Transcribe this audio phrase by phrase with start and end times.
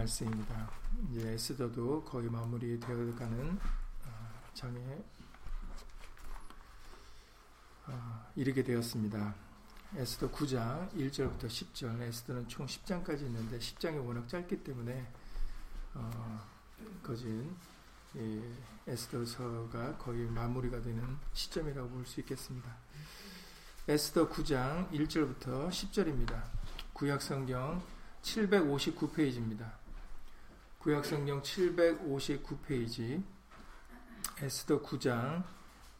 [0.00, 0.70] 말씀입니다.
[1.10, 3.58] 이제 에스더도 거의 마무리되어가는
[4.06, 4.78] 어, 장에
[7.86, 9.34] 어, 이르게 되었습니다.
[9.96, 15.06] 에스더 9장 1절부터 10절 에스더는 총 10장까지 있는데 10장이 워낙 짧기 때문에
[15.94, 16.40] 어,
[17.02, 17.54] 거진
[18.86, 22.74] 에스더서가 거의 마무리가 되는 시점이라고 볼 수 있겠습니다.
[23.88, 26.42] 에스더 9장 1절부터 10절입니다.
[26.92, 27.82] 구약성경
[28.22, 29.79] 759페이지입니다.
[30.80, 33.22] 구약성경 759페이지
[34.40, 35.44] 에스더 9장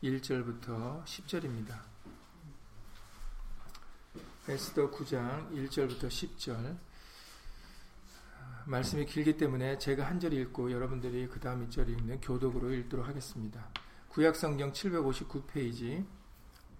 [0.02, 1.78] 1절부터 10절입니다.
[4.48, 6.78] 에스더 9장 1절부터 10절
[8.64, 13.68] 말씀이 길기 때문에 제가 한 절 읽고 여러분들이 그 다음 2절 읽는 교독으로 읽도록 하겠습니다.
[14.08, 16.06] 구약성경 759페이지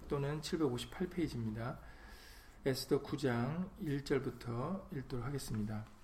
[0.09, 1.77] 또는 758페이지입니다.
[2.65, 6.00] 에스더 9장 1절부터 읽도록 하겠습니다.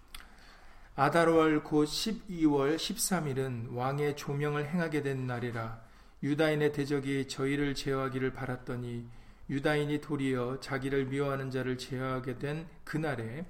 [0.98, 5.78] 아달월 곧 12월 13일은 왕의 조명을 행하게 된 날이라
[6.22, 9.06] 유다인의 대적이 저희를 제어하기를 바랐더니
[9.50, 13.44] 유다인이 도리어 자기를 미워하는 자를 제어하게 된 그날에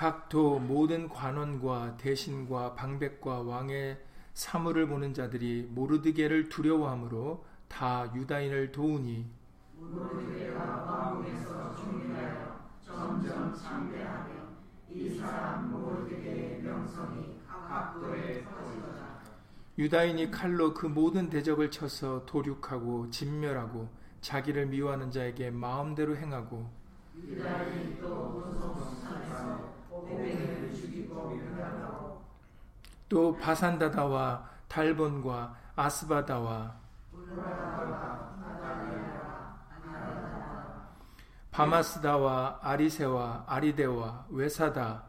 [0.00, 4.00] 각도 모든 관원과 대신과 방백과 왕의
[4.32, 9.30] 사물을 보는 자들이 모르드게를 두려워하므로 다 유다인을 도우니
[9.76, 14.32] 모르드게가 왕궁에서 중하여 점점 창대하며
[14.88, 19.20] 이 사람 모르드게의 명성이 각도에 퍼지더라
[19.76, 23.90] 유다인이 칼로 그 모든 대적을 쳐서 도륙하고 진멸하고
[24.22, 26.70] 자기를 미워하는 자에게 마음대로 행하고
[27.22, 28.40] 유다인이 또
[33.08, 36.74] 또 바산다다와 달본과 아스바다와
[41.50, 45.02] 바마스다와 아리세와 아리데와 외사다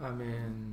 [0.00, 0.67] 아멘.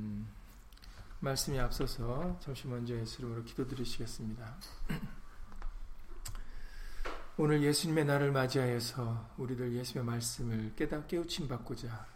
[1.20, 4.56] 말씀이 앞서서 잠시 먼저 예수로 기도드리시겠습니다.
[7.38, 12.06] 오늘 예수님의 날을 맞이하여서 우리들 예수의 말씀을 깨닫 깨우침 받고자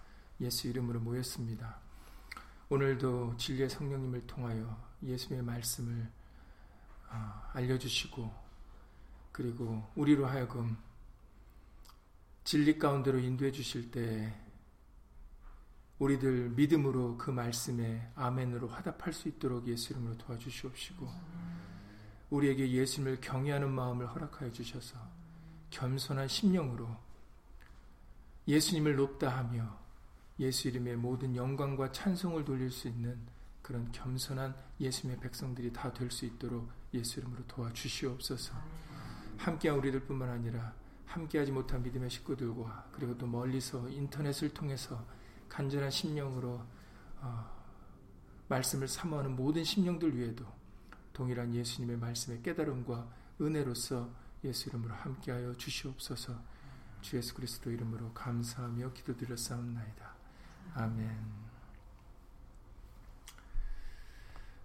[0.41, 1.79] 예수 이름으로 모였습니다.
[2.69, 6.09] 오늘도 진리의 성령님을 통하여 예수의 말씀을
[7.11, 8.33] 어, 알려주시고
[9.33, 10.77] 그리고 우리로 하여금
[12.45, 14.33] 진리 가운데로 인도해 주실 때
[16.01, 21.07] 우리들 믿음으로 그 말씀에 아멘으로 화답할 수 있도록 예수 이름으로 도와주시옵시고
[22.31, 24.97] 우리에게 예수님을 경외하는 마음을 허락하여 주셔서
[25.71, 26.89] 겸손한 심령으로
[28.49, 29.79] 예수님을 높다 하며
[30.39, 33.19] 예수 이름의 모든 영광과 찬송을 돌릴 수 있는
[33.63, 38.55] 그런 겸손한 예수님의 백성들이 다 될 수 있도록 예수 이름으로 도와주시옵소서.
[39.37, 40.75] 함께한 우리들뿐만 아니라
[41.05, 45.05] 함께하지 못한 믿음의 식구들과 그리고 또 멀리서 인터넷을 통해서
[45.51, 46.63] 간절한 심령으로
[47.21, 47.61] 어,
[48.49, 50.47] 말씀을 사모하는 모든 심령들 위에도
[51.13, 53.07] 동일한 예수님의 말씀의 깨달음과
[53.41, 54.09] 은혜로서
[54.45, 56.35] 예수 이름으로 함께하여 주시옵소서.
[57.03, 60.15] 주 예수 그리스도 이름으로 감사하며 기도드렸사옵나이다.
[60.75, 61.41] 아멘.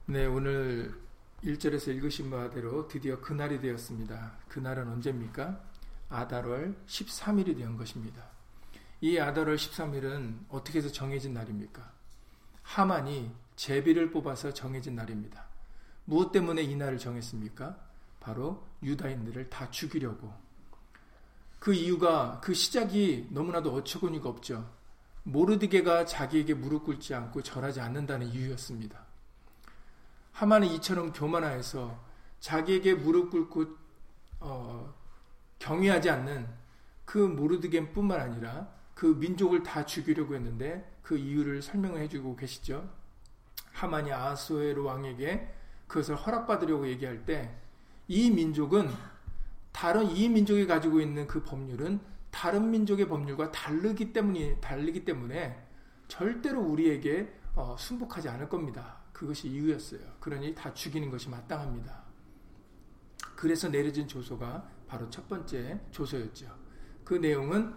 [0.07, 0.94] 네, 오늘
[1.44, 4.38] 1절에서 읽으신 바대로 드디어 그날이 되었습니다.
[4.47, 5.62] 그날은 언제입니까?
[6.09, 8.34] 아달월 13일이 된 것입니다.
[9.05, 11.91] 이 아달월 13일은 어떻게 해서 정해진 날입니까?
[12.63, 15.45] 하만이 제비를 뽑아서 정해진 날입니다.
[16.05, 17.77] 무엇 때문에 이 날을 정했습니까?
[18.19, 20.33] 바로 유다인들을 다 죽이려고.
[21.59, 24.67] 그 이유가 그 시작이 너무나도 어처구니가 없죠.
[25.22, 29.05] 모르드게가 자기에게 무릎 꿇지 않고 절하지 않는다는 이유였습니다.
[30.31, 31.95] 하만은 이처럼 교만하여서
[32.39, 33.66] 자기에게 무릎 꿇고
[34.39, 34.91] 어,
[35.59, 36.47] 경외하지 않는
[37.05, 42.89] 그 모르드겐뿐만 아니라 그 민족을 다 죽이려고 했는데 그 이유를 설명을 해주고 계시죠.
[43.71, 45.53] 하만이 아하수에로 왕에게
[45.87, 47.65] 그것을 허락받으려고 얘기할 때
[48.07, 48.89] 이 민족은
[49.71, 51.99] 다른 이 민족이 가지고 있는 그 법률은
[52.29, 55.65] 다른 민족의 법률과 다르기 때문이 다르기 때문에
[56.07, 58.97] 절대로 우리에게 어, 순복하지 않을 겁니다.
[59.11, 60.01] 그것이 이유였어요.
[60.19, 62.03] 그러니 다 죽이는 것이 마땅합니다.
[63.35, 66.47] 그래서 내려진 조소가 바로 첫 번째 조소였죠.
[67.03, 67.73] 그 내용은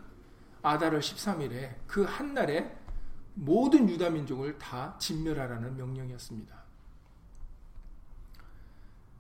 [0.63, 2.77] 아달월 13일에 그 한 날에
[3.35, 6.59] 모든 유다 민족을 다 진멸하라는 명령이었습니다.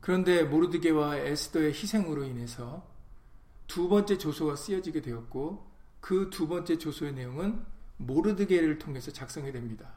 [0.00, 2.86] 그런데 모르드게와 에스더의 희생으로 인해서
[3.66, 5.66] 두 번째 조서가 쓰여지게 되었고
[6.00, 7.64] 그 두 번째 조서의 내용은
[7.98, 9.92] 모르드게를 통해서 작성이 됩니다.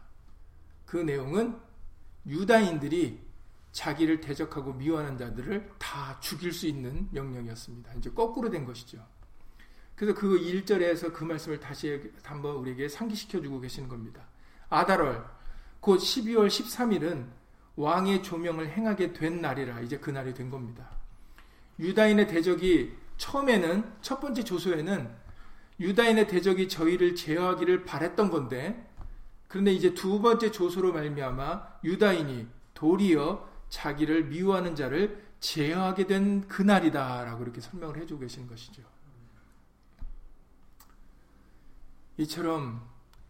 [0.86, 1.58] 그 내용은
[2.26, 3.22] 유다인들이
[3.72, 7.94] 자기를 대적하고 미워하는 자들을 다 죽일 수 있는 명령이었습니다.
[7.94, 9.06] 이제 거꾸로 된 것이죠.
[10.01, 14.24] 그래서 그 1절에서 그 말씀을 다시 한번 우리에게 상기시켜 주고 계시는 겁니다.
[14.68, 15.24] 아달월
[15.80, 17.27] 곧 12월 13일은
[17.75, 20.89] 왕의 조명을 행하게 된 날이라 이제 그 날이 된 겁니다.
[21.77, 25.07] 유다인의 대적이 처음에는 첫 번째 조소에는
[25.80, 28.89] 유다인의 대적이 저희를 제어하기를 바랬던 건데
[29.48, 37.62] 그런데 이제 두 번째 조소로 말미암아 유다인이 도리어 자기를 미워하는 자를 제어하게 된 그날이다라고 이렇게
[37.62, 38.81] 설명을 해주고 계시는 것이죠.
[42.22, 42.88] 이처럼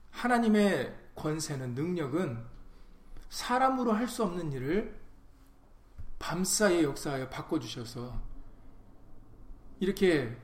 [0.10, 2.44] 하나님의 권세는 능력은
[3.30, 5.00] 사람으로 할 수 없는 일을
[6.20, 8.22] 밤사이에 역사하여 바꿔주셔서
[9.80, 10.38] 이렇게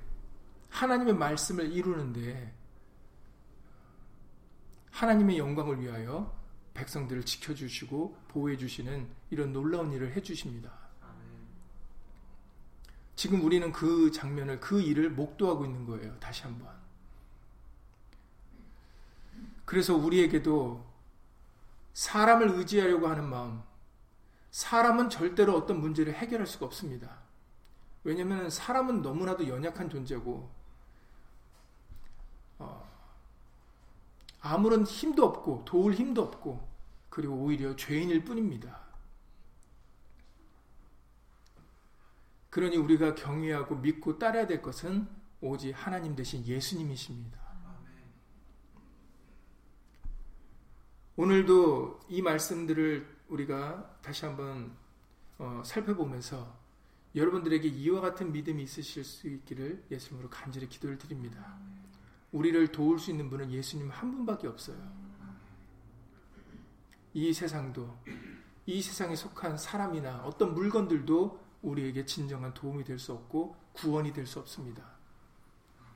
[0.69, 2.55] 하나님의 말씀을 이루는데
[4.91, 6.33] 하나님의 영광을 위하여
[6.73, 10.71] 백성들을 지켜주시고 보호해주시는 이런 놀라운 일을 해주십니다.
[13.15, 16.17] 지금 우리는 그 장면을, 그 일을 목도하고 있는 거예요.
[16.19, 16.76] 다시 한번.
[19.67, 20.81] 그래서 우리에게도
[21.91, 23.61] 사람을 의지하려고 하는 마음,
[24.49, 27.19] 사람은 절대로 어떤 문제를 해결할 수가 없습니다.
[28.05, 30.49] 왜냐하면 사람은 너무나도 연약한 존재고,
[32.59, 32.89] 어,
[34.39, 36.65] 아무런 힘도 없고, 도울 힘도 없고,
[37.09, 38.79] 그리고 오히려 죄인일 뿐입니다.
[42.49, 45.09] 그러니 우리가 경외하고 믿고 따라야 될 것은
[45.41, 47.46] 오직 하나님 대신 예수님이십니다.
[51.19, 54.71] 오늘도 이 말씀들을 우리가 다시 한번
[55.39, 56.55] 어, 살펴보면서
[57.15, 61.57] 여러분들에게 이와 같은 믿음이 있으실 수 있기를 예수님으로 간절히 기도를 드립니다.
[62.31, 64.77] 우리를 도울 수 있는 분은 예수님 한 분밖에 없어요.
[67.15, 67.97] 이 세상도
[68.67, 74.37] 이 세상에 속한 사람이나 어떤 물건들도 우리에게 진정한 도움이 될 수 없고 구원이 될 수
[74.37, 74.83] 없습니다.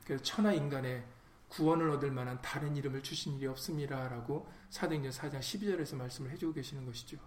[0.04, 1.06] 그래서 천하 인간의
[1.52, 4.08] 구원을 얻을 만한 다른 이름을 주신 일이 없습니다.
[4.08, 7.18] 라고 사도행전 4장 12절에서 말씀을 해주고 계시는 것이죠.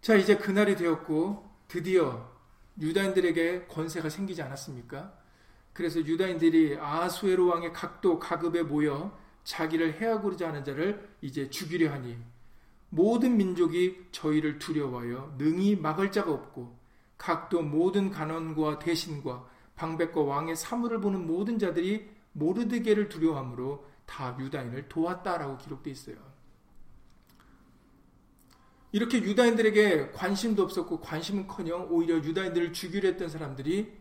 [0.00, 2.30] 자, 이제 그날이 되었고 드디어
[2.80, 5.18] 유다인들에게 권세가 생기지 않았습니까?
[5.72, 12.16] 그래서 유다인들이 아수에로 왕의 각도 가급에 모여 자기를 해하고자 하는 자를 이제 죽이려 하니
[12.88, 16.78] 모든 민족이 저희를 두려워하여 능히 막을 자가 없고
[17.16, 19.48] 각도 모든 간원과 대신과
[19.82, 26.16] 방백과 왕의 사물을 보는 모든 자들이 모르드게를 두려워하므로 다 유다인을 도왔다라고 기록되어 있어요.
[28.92, 33.92] 이렇게 유다인들에게 관심도 없었고 관심은커녕 오히려 유다인들을 죽이려 했던 사람들이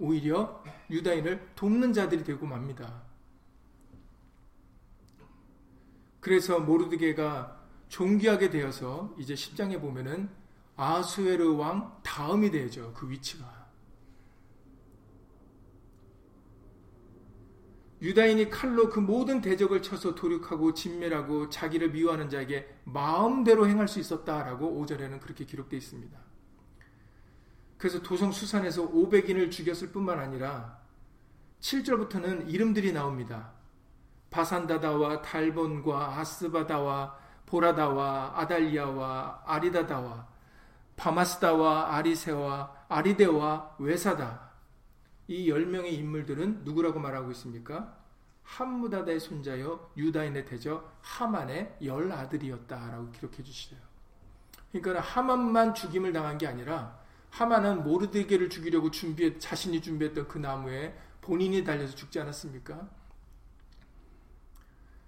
[0.00, 3.02] 오히려 유다인을 돕는 자들이 되고 맙니다.
[6.18, 10.30] 그래서 모르드게가 존귀하게 되어서 이제 10장에 보면은
[10.76, 12.92] 아수에르 왕 다음이 되죠.
[12.94, 13.57] 그 위치가.
[18.00, 24.84] 유다인이 칼로 그 모든 대적을 쳐서 도륙하고 진멸하고 자기를 미워하는 자에게 마음대로 행할 수 있었다라고
[24.84, 26.18] 5절에는 그렇게 기록되어 있습니다.
[27.76, 30.78] 그래서 도성 수산에서 500인을 죽였을 뿐만 아니라
[31.60, 33.52] 7절부터는 이름들이 나옵니다.
[34.30, 40.28] 바산다다와 달본과 아스바다와 보라다와 아달리아와 아리다다와
[40.96, 44.47] 바마스다와 아리세와 아리데와 외사다
[45.28, 47.96] 이 10명의 인물들은 누구라고 말하고 있습니까?
[48.42, 53.76] 함무다다의 손자여 유다인의 대저 하만의 열 아들이었다라고 기록해 주시죠.
[54.72, 56.98] 그러니까 하만만 죽임을 당한 게 아니라
[57.30, 62.88] 하만은 모르드게를 죽이려고 준비해 자신이 준비했던 그 나무에 본인이 달려서 죽지 않았습니까?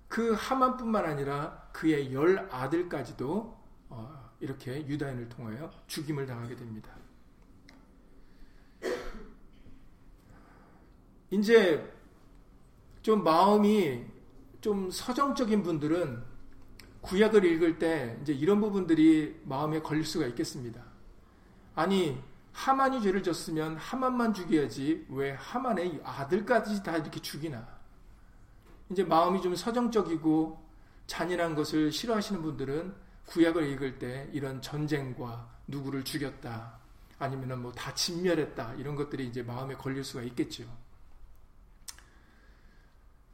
[0.06, 3.58] 그 하만뿐만 아니라 그의 열 아들까지도
[3.88, 6.99] 어, 이렇게 유다인을 통하여 죽임을 당하게 됩니다.
[11.30, 11.92] 이제
[13.02, 14.04] 좀 마음이
[14.60, 16.22] 좀 서정적인 분들은
[17.00, 20.82] 구약을 읽을 때 이제 이런 부분들이 마음에 걸릴 수가 있겠습니다.
[21.74, 22.20] 아니
[22.52, 27.66] 하만이 죄를 졌으면 하만만 죽여야지 왜 하만의 아들까지 다 이렇게 죽이나?
[28.90, 30.60] 이제 마음이 좀 서정적이고
[31.06, 32.94] 잔인한 것을 싫어하시는 분들은
[33.26, 36.78] 구약을 읽을 때 이런 전쟁과 누구를 죽였다
[37.18, 40.64] 아니면 뭐다 진멸했다 이런 것들이 이제 마음에 걸릴 수가 있겠죠.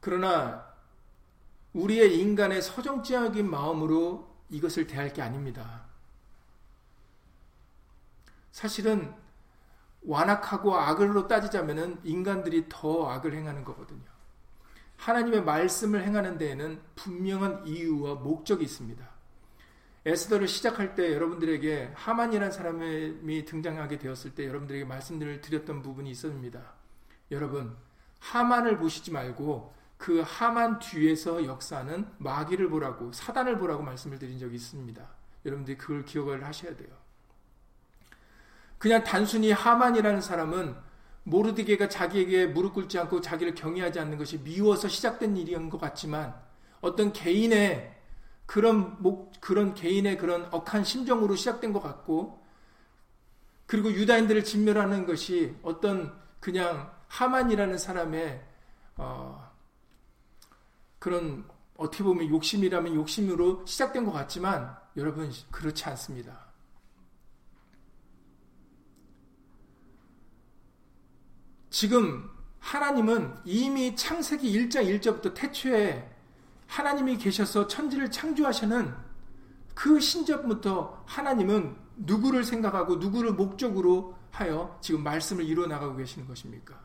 [0.07, 0.65] 그러나
[1.73, 5.83] 우리의 인간의 서정적인 마음으로 이것을 대할 게 아닙니다.
[8.53, 9.13] 사실은
[10.03, 14.05] 완악하고 악을로 따지자면은 인간들이 더 악을 행하는 거거든요.
[14.95, 19.05] 하나님의 말씀을 행하는 데에는 분명한 이유와 목적이 있습니다.
[20.05, 26.61] 에스더를 시작할 때 여러분들에게 하만이라는 사람이 등장하게 되었을 때 여러분들에게 말씀을 드렸던 부분이 있습니다.
[27.31, 27.75] 여러분,
[28.19, 35.01] 하만을 보시지 말고 그 하만 뒤에서 역사는 마귀를 보라고 사단을 보라고 말씀을 드린 적이 있습니다.
[35.45, 36.89] 여러분들이 그걸 기억을 하셔야 돼요.
[38.77, 40.75] 그냥 단순히 하만이라는 사람은
[41.23, 46.35] 모르드게가 자기에게 무릎 꿇지 않고 자기를 경외하지 않는 것이 미워서 시작된 일인 것 같지만
[46.79, 47.95] 어떤 개인의
[48.45, 52.45] 그런 목, 그런 개인의 그런 억한 심정으로 시작된 것 같고
[53.65, 58.41] 그리고 유다인들을 진멸하는 것이 어떤 그냥 하만이라는 사람의
[58.95, 59.46] 어,
[61.07, 61.45] 그런
[61.77, 66.47] 어떻게 보면 욕심이라면 욕심으로 시작된 것 같지만 여러분 그렇지 않습니다.
[71.69, 76.13] 지금 하나님은 이미 창세기 1장 1절부터 태초에
[76.67, 78.93] 하나님이 계셔서 천지를 창조하시는
[79.73, 86.77] 그 신전부터 하나님은 누구를 생각하고 누구를 목적으로 하여 지금 말씀을 이루어 나가고 계시는 것입니까?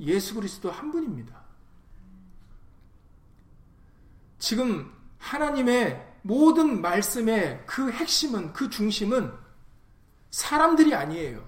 [0.00, 1.47] 예수 그리스도 한 분입니다.
[4.48, 9.30] 지금 하나님의 모든 말씀의 그 핵심은 그 중심은
[10.30, 11.46] 사람들이 아니에요.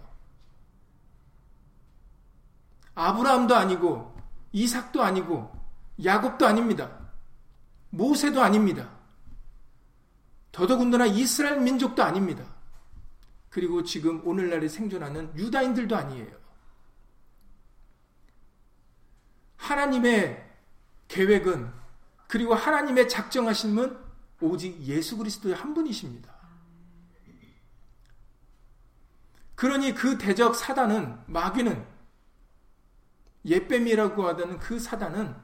[2.95, 4.14] 아브라함도 아니고
[4.52, 5.50] 이삭도 아니고
[6.04, 6.90] 야곱도 아닙니다.
[7.88, 8.90] 모세도 아닙니다.
[10.52, 12.45] 더더군다나 이스라엘 민족도 아닙니다.
[13.49, 16.37] 그리고 지금 오늘날에 생존하는 유다인들도 아니에요.
[19.57, 20.50] 하나님의
[21.09, 21.79] 계획은
[22.30, 23.99] 그리고 하나님의 작정하심은
[24.40, 26.32] 오직 예수 그리스도의 한 분이십니다.
[29.56, 31.84] 그러니 그 대적 사단은 마귀는
[33.44, 35.34] 예뱀이라고 하던 그 사단은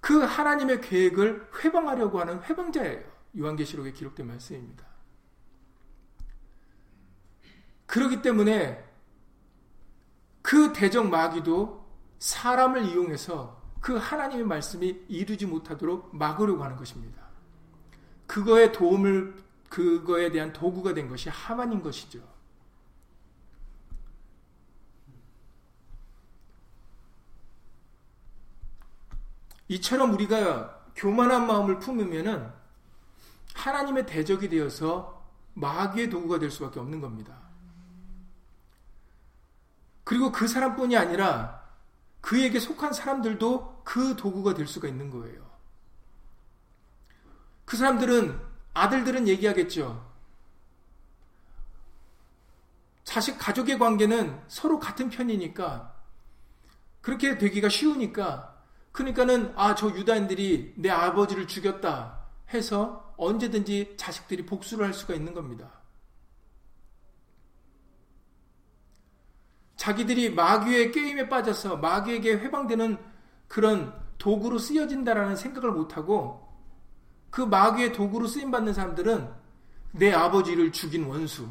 [0.00, 3.04] 그 하나님의 계획을 회방하려고 하는 회방자예요.
[3.36, 4.86] 요한계시록에 기록된 말씀입니다.
[7.86, 8.88] 그렇기 때문에
[10.40, 11.84] 그 대적 마귀도
[12.20, 17.22] 사람을 이용해서 그 하나님의 말씀이 이루지 못하도록 막으려고 하는 것입니다.
[18.26, 22.20] 그거에 도움을 그거에 대한 도구가 된 것이 하만인 것이죠.
[29.68, 32.52] 이처럼 우리가 교만한 마음을 품으면은
[33.54, 37.38] 하나님의 대적이 되어서 마귀의 도구가 될 수밖에 없는 겁니다.
[40.02, 41.59] 그리고 그 사람뿐이 아니라
[42.20, 45.48] 그에게 속한 사람들도 그 도구가 될 수가 있는 거예요.
[47.64, 48.40] 그 사람들은
[48.74, 50.08] 아들들은 얘기하겠죠.
[53.04, 55.94] 자식 가족의 관계는 서로 같은 편이니까
[57.00, 58.56] 그렇게 되기가 쉬우니까
[58.92, 62.18] 그러니까는 아 저 유다인들이 내 아버지를 죽였다
[62.52, 65.79] 해서 언제든지 자식들이 복수를 할 수가 있는 겁니다.
[69.80, 72.98] 자기들이 마귀의 게임에 빠져서 마귀에게 회방되는
[73.48, 76.46] 그런 도구로 쓰여진다라는 생각을 못하고
[77.30, 79.32] 그 마귀의 도구로 쓰임받는 사람들은
[79.92, 81.48] 내 아버지를 죽인 원수.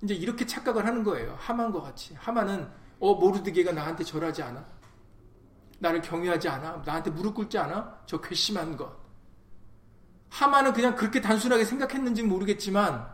[0.00, 1.36] 이제 이렇게 착각을 하는 거예요.
[1.40, 2.14] 하만과 같이.
[2.14, 4.64] 하만은 어 모르드게가 나한테 절하지 않아?
[5.78, 6.82] 나를 경외하지 않아?
[6.86, 7.98] 나한테 무릎 꿇지 않아?
[8.06, 8.96] 저 괘씸한 것.
[10.30, 13.06] 하마는 그냥 그렇게 단순하게 생각했는지 모르겠지만,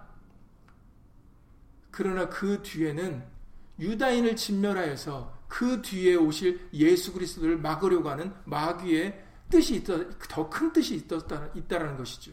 [1.90, 3.37] 그러나 그 뒤에는
[3.78, 11.48] 유다인을 진멸하여서 그 뒤에 오실 예수 그리스도를 막으려고 하는 마귀의 뜻이 더 큰 뜻이 있다,
[11.54, 12.32] 있다라는 것이죠.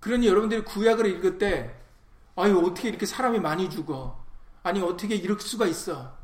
[0.00, 1.76] 그러니 여러분들이 구약을 읽을 때,
[2.36, 4.24] 아유, 어떻게 이렇게 사람이 많이 죽어?
[4.62, 6.16] 아니, 어떻게 이럴 수가 있어?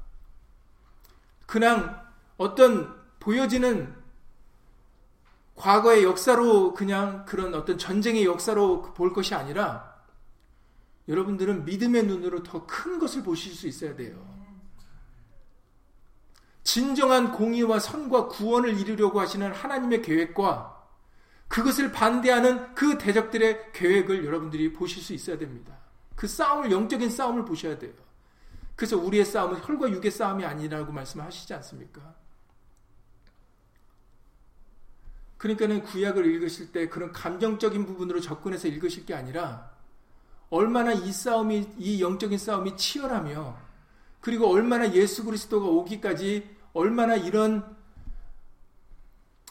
[1.46, 2.00] 그냥
[2.36, 3.94] 어떤 보여지는
[5.54, 9.93] 과거의 역사로 그냥 그런 어떤 전쟁의 역사로 볼 것이 아니라
[11.08, 14.34] 여러분들은 믿음의 눈으로 더 큰 것을 보실 수 있어야 돼요.
[16.62, 20.74] 진정한 공의와 선과 구원을 이루려고 하시는 하나님의 계획과
[21.48, 25.76] 그것을 반대하는 그 대적들의 계획을 여러분들이 보실 수 있어야 됩니다.
[26.16, 27.92] 그 싸움을, 영적인 싸움을 보셔야 돼요.
[28.74, 32.14] 그래서 우리의 싸움은 혈과 육의 싸움이 아니라고 말씀하시지 않습니까?
[35.36, 39.73] 그러니까는 구약을 읽으실 때 그런 감정적인 부분으로 접근해서 읽으실 게 아니라
[40.50, 43.56] 얼마나 이 싸움이 이 영적인 싸움이 치열하며
[44.20, 47.76] 그리고 얼마나 예수 그리스도가 오기까지 얼마나 이런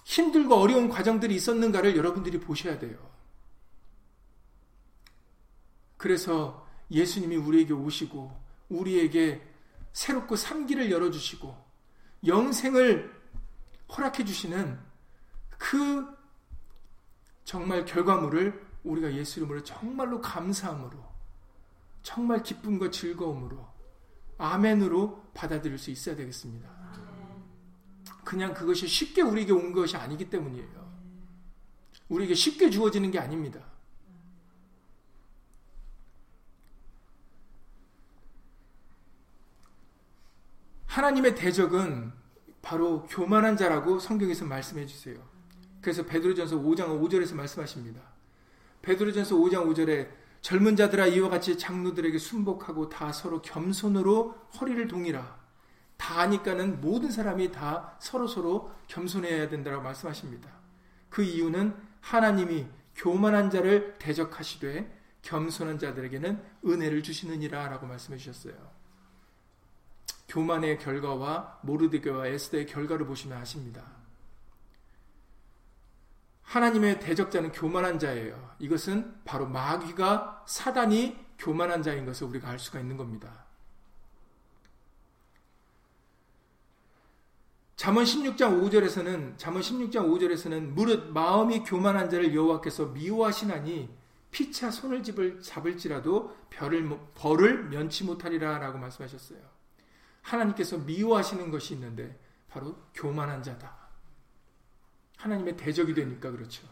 [0.04, 2.98] 힘들고 어려운 과정들이 있었는가를 여러분들이 보셔야 돼요.
[5.98, 8.36] 그래서 예수님이 우리에게 오시고
[8.70, 9.42] 우리에게
[9.94, 11.56] 새롭고 삼기를 열어주시고
[12.26, 13.14] 영생을
[13.96, 14.80] 허락해 주시는
[15.58, 16.06] 그
[17.46, 20.98] 정말 결과물을 우리가 예수 이름으로 정말로 감사함으로
[22.02, 23.66] 정말 기쁨과 즐거움으로
[24.38, 26.70] 아멘으로 받아들일 수 있어야 되겠습니다.
[28.24, 30.84] 그냥 그것이 쉽게 우리에게 온 것이 아니기 때문이에요.
[32.10, 33.62] 우리에게 쉽게 주어지는 게 아닙니다.
[40.86, 42.13] 하나님의 대적은
[42.62, 45.18] 바로 교만한 자라고 성경에서 말씀해 주세요.
[45.82, 48.12] 그래서 베드로전서 5장 5절에서 말씀하십니다.
[48.84, 50.10] 베드로전서 5장 5절에
[50.42, 55.42] 젊은 자들아 이와 같이 장로들에게 순복하고 다 서로 겸손으로 허리를 동이라.
[55.98, 60.50] 다 아니까는 모든 사람이 다 서로 서로 겸손해야 된다고 말씀하십니다.
[61.10, 68.54] 그 이유는 하나님이 교만한 자를 대적하시되 겸손한 자들에게는 은혜를 주시느니라 라고 말씀해 주셨어요.
[70.28, 74.02] 교만의 결과와 모르드게와 에스더의 결과를 보시면 아십니다.
[76.53, 78.55] 하나님의 대적자는 교만한 자예요.
[78.60, 83.45] 이것은 바로 마귀가 사단이 교만한 자인 것을 우리가 알 수가 있는 겁니다.
[87.75, 93.89] 잠언 16장 5절에서는 잠언 16장 5절에서는 무릇 마음이 교만한 자를 여호와께서 미워하시나니
[94.29, 99.39] 피차 손을 집을 잡을지라도 별을 벌을 면치 못하리라라고 말씀하셨어요.
[100.22, 102.15] 하나님께서 미워하시는 것이 있는데
[102.48, 103.83] 바로 교만한 자다.
[105.24, 106.68] 하나님의 대적이 되니까 그렇죠.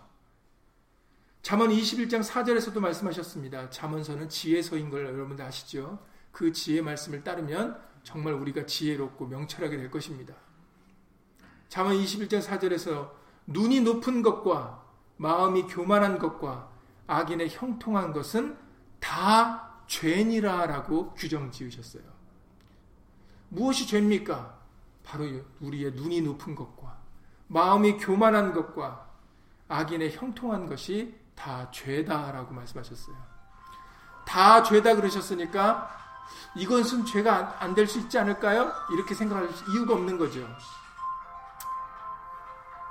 [1.41, 3.69] 잠언 21장 4절에서도 말씀하셨습니다.
[3.69, 5.99] 잠언서는 지혜서인 걸 여러분들 아시죠?
[6.31, 10.35] 그 지혜 말씀을 따르면 정말 우리가 지혜롭고 명철하게 될 것입니다.
[11.69, 13.11] 잠언 21장 4절에서
[13.47, 14.85] 눈이 높은 것과
[15.17, 16.69] 마음이 교만한 것과
[17.07, 18.57] 악인의 형통한 것은
[18.99, 22.03] 다 죄니라라고 규정 지으셨어요.
[23.49, 24.59] 무엇이 죄입니까?
[25.03, 25.25] 바로
[25.59, 26.80] 우리의 눈이 높은 것과
[27.51, 29.07] 마음이 교만한 것과
[29.67, 33.15] 악인의 형통한 것이 다 죄다라고 말씀하셨어요.
[34.25, 35.89] 다 죄다 그러셨으니까
[36.55, 38.71] 이것은 죄가 안 될 수 있지 않을까요?
[38.93, 40.47] 이렇게 생각할 이유가 없는 거죠.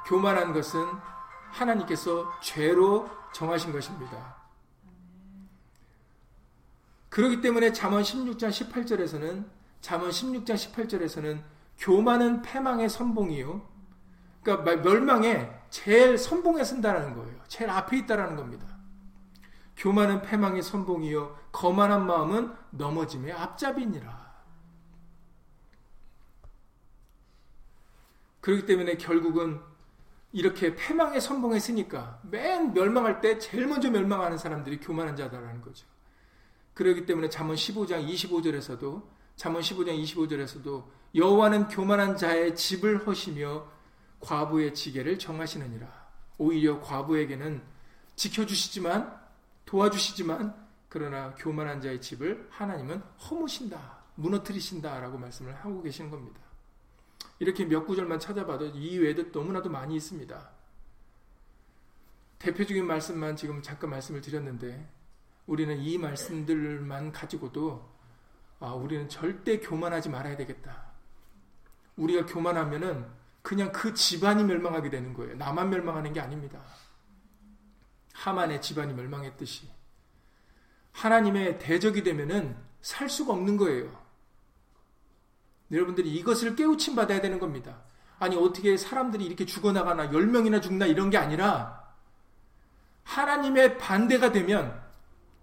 [0.07, 0.85] 교만한 것은
[1.53, 4.37] 하나님께서 죄로 정하신 것입니다.
[7.09, 9.46] 그렇기 때문에 잠언 16장 18절에서는
[9.81, 11.42] 잠언 16장 18절에서는
[11.79, 13.69] 교만은 패망의 선봉이요.
[14.42, 17.40] 그러니까 멸망에 제일 선봉에 쓴다는 거예요.
[17.48, 18.66] 제일 앞에 있다라는 겁니다.
[19.76, 21.38] 교만은 패망의 선봉이요.
[21.53, 24.31] 거만한 마음은 넘어짐의 앞잡이니라.
[28.40, 29.61] 그렇기 때문에 결국은
[30.33, 35.87] 이렇게 패망의 선봉에 쓰니까 맨 멸망할 때 제일 먼저 멸망하는 사람들이 교만한 자다라는 거죠.
[36.74, 39.03] 그렇기 때문에 잠언 15장 25절에서도
[39.37, 43.66] 잠언 15장 25절에서도 여호와는 교만한 자의 집을 허시며
[44.20, 45.88] 과부의 지게를 정하시느니라.
[46.38, 47.62] 오히려 과부에게는
[48.16, 49.18] 지켜주시지만
[49.66, 56.40] 도와주시지만 그러나 교만한 자의 집을 하나님은 허무신다, 무너뜨리신다라고 말씀을 하고 계시는 겁니다.
[57.38, 60.50] 이렇게 몇 구절만 찾아봐도 이 외에도 너무나도 많이 있습니다.
[62.38, 64.88] 대표적인 말씀만 지금 잠깐 말씀을 드렸는데
[65.46, 67.88] 우리는 이 말씀들만 가지고도
[68.61, 70.90] 아, 우리는 절대 교만하지 말아야 되겠다.
[71.96, 75.37] 우리가 교만하면은 그냥 그 집안이 멸망하게 되는 거예요.
[75.37, 76.61] 나만 멸망하는 게 아닙니다.
[78.12, 79.68] 하만의 집안이 멸망했듯이
[80.92, 84.00] 하나님의 대적이 되면은 살 수가 없는 거예요.
[85.70, 87.83] 여러분들이 이것을 깨우침 받아야 되는 겁니다.
[88.18, 91.81] 아니 어떻게 사람들이 이렇게 죽어나가나 10명이나 죽나 이런 게 아니라
[93.05, 94.83] 하나님의 반대가 되면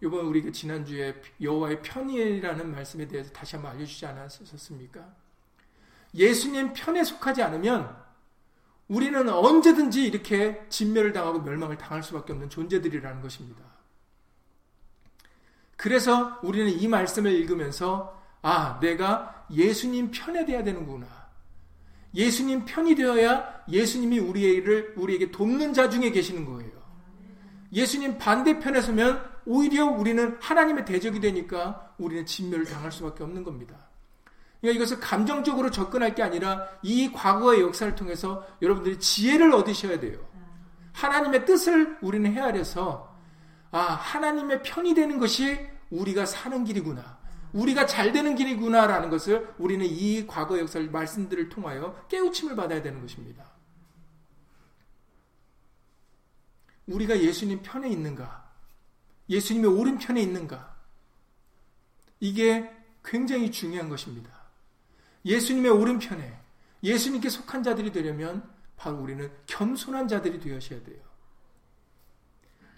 [0.03, 5.26] 이번 우리가 지난주에 여호와의 편이라는 말씀에 대해서 다시 한번 알려주지 않았었습니까?
[6.13, 7.95] 예수님 편에 속하지 않으면
[8.87, 13.61] 우리는 언제든지 이렇게 진멸을 당하고 멸망을 당할 수밖에 없는 존재들이라는 것입니다.
[15.75, 21.07] 그래서 우리는 이 말씀을 읽으면서 아, 내가 예수님 편에 돼야 되는구나.
[22.15, 26.71] 예수님 편이 되어야 예수님이 우리를 우리에게 돕는 자 중에 계시는 거예요.
[27.73, 33.75] 예수님 반대편에 서면 오히려 우리는 하나님의 대적이 되니까 우리는 진멸을 당할 수밖에 없는 겁니다.
[34.61, 40.19] 그러니까 이것을 감정적으로 접근할 게 아니라 이 과거의 역사를 통해서 여러분들이 지혜를 얻으셔야 돼요.
[40.93, 43.15] 하나님의 뜻을 우리는 헤아려서
[43.71, 45.59] 아 하나님의 편이 되는 것이
[45.91, 47.17] 우리가 사는 길이구나.
[47.53, 53.45] 우리가 잘 되는 길이구나라는 것을 우리는 이 과거 역사를 말씀들을 통하여 깨우침을 받아야 되는 것입니다.
[56.87, 58.49] 우리가 예수님 편에 있는가?
[59.29, 60.75] 예수님의 오른편에 있는가?
[62.19, 62.71] 이게
[63.03, 64.36] 굉장히 중요한 것입니다.
[65.25, 66.39] 예수님의 오른편에
[66.83, 68.43] 예수님께 속한 자들이 되려면
[68.75, 70.97] 바로 우리는 겸손한 자들이 되어셔야 돼요.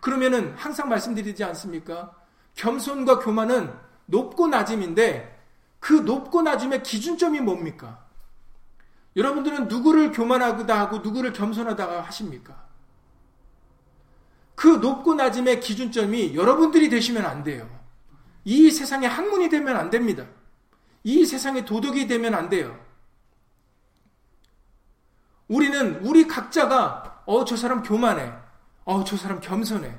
[0.02, 2.16] 그러면은 항상 말씀드리지 않습니까?
[2.56, 3.74] 겸손과 교만은
[4.06, 5.38] 높고 낮음인데
[5.80, 8.06] 그 높고 낮음의 기준점이 뭡니까?
[9.16, 12.68] 여러분들은 누구를 교만하다 하고 누구를 겸손하다 하십니까?
[14.56, 17.70] 그 높고 낮음의 기준점이 여러분들이 되시면 안 돼요.
[18.44, 20.26] 이 세상의 학문이 되면 안 됩니다.
[21.10, 22.80] 이 세상의 도덕이 되면 안 돼요.
[25.48, 28.32] 우리는 우리 각자가 어 저 사람 교만해.
[28.86, 29.92] 어 저 사람 겸손해.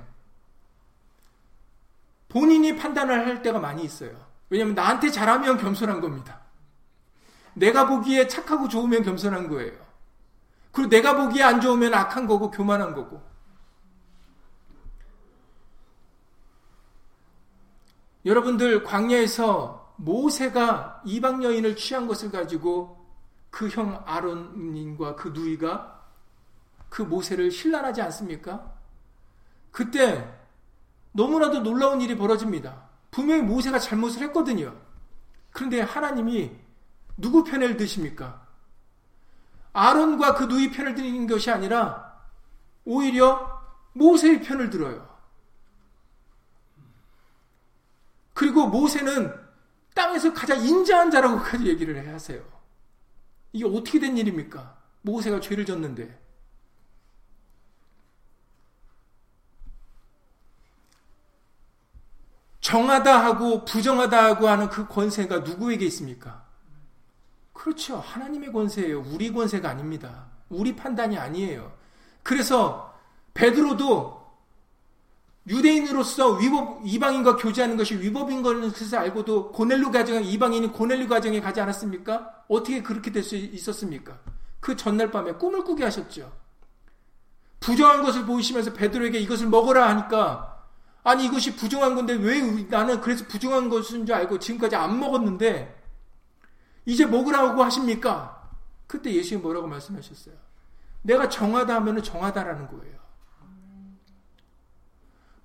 [2.28, 4.12] 본인이 판단을 할 때가 많이 있어요.
[4.50, 6.42] 왜냐하면 나한테 잘하면 겸손한 겁니다.
[7.54, 9.72] 내가 보기에 착하고 좋으면 겸손한 거예요.
[10.70, 13.20] 그리고 내가 보기에 안 좋으면 악한 거고 교만한 거고.
[18.24, 22.96] 여러분들 광야에서 모세가 이방 여인을 취한 것을 가지고
[23.50, 26.06] 그 형 아론님과 그 누이가
[26.88, 28.72] 그 모세를 신란하지 않습니까?
[29.70, 30.26] 그때
[31.12, 32.88] 너무나도 놀라운 일이 벌어집니다.
[33.10, 34.74] 분명히 모세가 잘못을 했거든요.
[35.52, 36.56] 그런데 하나님이
[37.16, 38.46] 누구 편을 드십니까?
[39.72, 42.18] 아론과 그 누이 편을 드는 것이 아니라
[42.84, 43.60] 오히려
[43.92, 45.08] 모세의 편을 들어요.
[48.32, 49.39] 그리고 모세는
[49.94, 52.42] 땅에서 가장 인자한 자라고까지 얘기를 해 하세요.
[53.52, 54.76] 이게 어떻게 된 일입니까?
[55.02, 56.18] 모세가 죄를 졌는데.
[62.60, 66.44] 정하다 하고 부정하다 하고 하는 그 권세가 누구에게 있습니까?
[67.52, 67.98] 그렇죠.
[67.98, 69.00] 하나님의 권세예요.
[69.00, 70.26] 우리 권세가 아닙니다.
[70.48, 71.72] 우리 판단이 아니에요.
[72.22, 72.94] 그래서
[73.34, 74.19] 베드로도
[75.46, 82.44] 유대인으로서 위법, 이방인과 교제하는 것이 위법인 것을 알고도 고넬루 가정에 이방인이 고넬루 가정에 가지 않았습니까?
[82.48, 84.18] 어떻게 그렇게 될 수 있었습니까?
[84.60, 86.30] 그 전날 밤에 꿈을 꾸게 하셨죠.
[87.58, 90.66] 부정한 것을 보이시면서 베드로에게 이것을 먹어라 하니까
[91.02, 95.82] 아니 이것이 부정한 건데 왜 나는 그래서 부정한 것인 줄 알고 지금까지 안 먹었는데
[96.84, 98.50] 이제 먹으라고 하십니까?
[98.86, 100.34] 그때 예수님이 뭐라고 말씀하셨어요?
[101.02, 102.99] 내가 정하다 하면 정하다라는 거예요.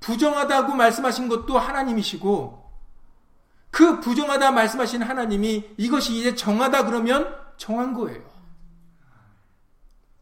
[0.05, 2.63] 부정하다고 말씀하신 것도 하나님이시고
[3.71, 8.23] 그 부정하다 말씀하신 하나님이 이것이 이제 정하다 그러면 정한 거예요.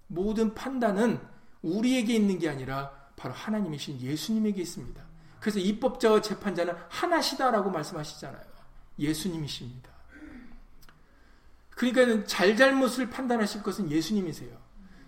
[0.08, 1.20] 모든 판단은
[1.62, 5.04] 우리에게 있는 게 아니라 바로 하나님이신 예수님에게 있습니다.
[5.42, 8.42] 그래서 입법자와 재판자는 하나시다라고 말씀하시잖아요.
[9.00, 9.90] 예수님이십니다.
[11.72, 14.58] 그러니까 잘잘못을 판단하실 것은 예수님이세요.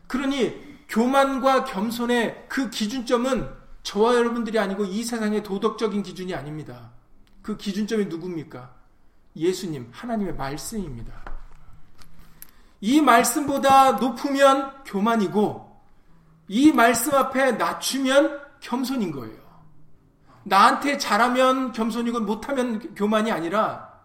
[0.08, 6.92] 그러니 교만과 겸손의 그 기준점은 저와 여러분들이 아니고 이 세상의 도덕적인 기준이 아닙니다.
[7.42, 8.74] 그 기준점이 누굽니까?
[9.36, 11.14] 예수님, 하나님의 말씀입니다.
[12.82, 15.82] 이 말씀보다 높으면 교만이고,
[16.50, 19.38] 이 말씀 앞에 낮추면 겸손인 거예요.
[20.44, 24.02] 나한테 잘하면 겸손이고 못하면 교만이 아니라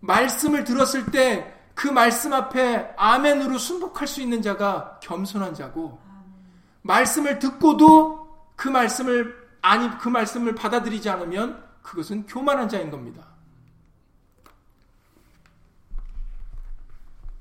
[0.00, 5.98] 말씀을 들었을 때 그 말씀 앞에 아멘으로 순복할 수 있는 자가 겸손한 자고
[6.82, 8.21] 말씀을 듣고도
[8.62, 13.26] 그 말씀을 아니 그 말씀을 받아들이지 않으면 그것은 교만한 자인 겁니다.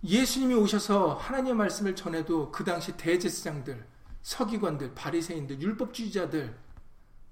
[0.04, 3.86] 예수님이 오셔서 하나님의 말씀을 전해도 그 당시 대제사장들,
[4.24, 6.58] 서기관들, 바리새인들, 율법주의자들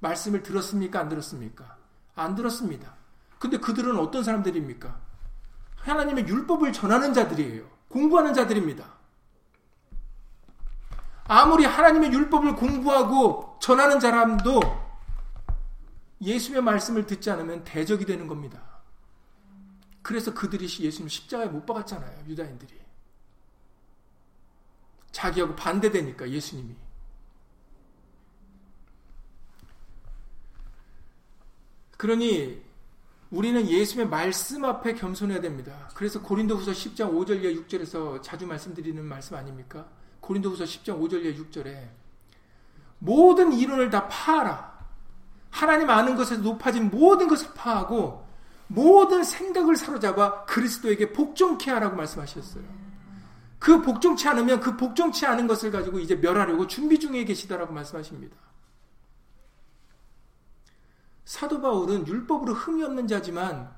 [0.01, 0.99] 말씀을 들었습니까?
[0.99, 1.77] 안 들었습니까?
[2.13, 2.93] 안 들었습니다.
[3.39, 5.01] 근데 그들은 어떤 사람들입니까?
[5.77, 7.63] 하나님의 율법을 전하는 자들이에요.
[7.87, 8.98] 공부하는 자들입니다.
[11.29, 14.59] 아무리 하나님의 율법을 공부하고 전하는 사람도
[16.21, 18.59] 예수의 말씀을 듣지 않으면 대적이 되는 겁니다.
[20.01, 22.25] 그래서 그들이 예수님 십자가에 못 박았잖아요.
[22.27, 22.81] 유다인들이.
[25.11, 26.75] 자기하고 반대되니까 예수님이.
[31.95, 32.59] 그러니
[33.29, 35.91] 우리는 예수의 말씀 앞에 겸손해야 됩니다.
[35.93, 39.98] 그래서 고린도후서 10장 5절 이하 6절에서 자주 말씀드리는 말씀 아닙니까?
[40.29, 41.89] 고린도후서 10장 5절 이하 6절에
[42.99, 44.77] 모든 이론을 다 파하라.
[45.49, 48.27] 하나님 아는 것에서 높아진 모든 것을 파하고
[48.67, 52.63] 모든 생각을 사로잡아 그리스도에게 복종케 하라고 말씀하셨어요.
[53.57, 58.37] 그 복종치 않으면 그 복종치 않은 것을 가지고 이제 멸하려고 준비 중에 계시다라고 말씀하십니다.
[61.25, 63.73] 사도 바울은 율법으로 흠이 없는 자지만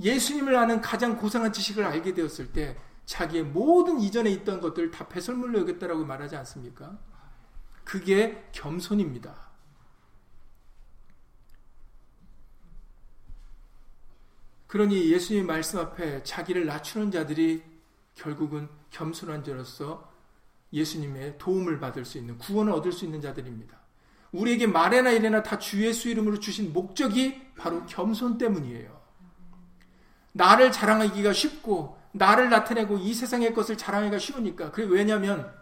[0.00, 5.60] 예수님을 아는 가장 고상한 지식을 알게 되었을 때 자기의 모든 이전에 있던 것들을 다 배설물로
[5.60, 6.98] 여겼다라고 말하지 않습니까?
[7.84, 9.44] 그게 겸손입니다.
[14.66, 17.62] 그러니 예수님 말씀 앞에 자기를 낮추는 자들이
[18.14, 20.12] 결국은 겸손한 자로서
[20.72, 23.78] 예수님의 도움을 받을 수 있는 구원을 얻을 수 있는 자들입니다.
[24.32, 29.00] 우리에게 말에나 이래나 다 주 예수 이름으로 주신 목적이 바로 겸손 때문이에요.
[30.32, 34.70] 나를 자랑하기가 쉽고 나를 나타내고 이 세상의 것을 자랑하기가 쉬우니까.
[34.70, 35.52] 그게 왜냐하면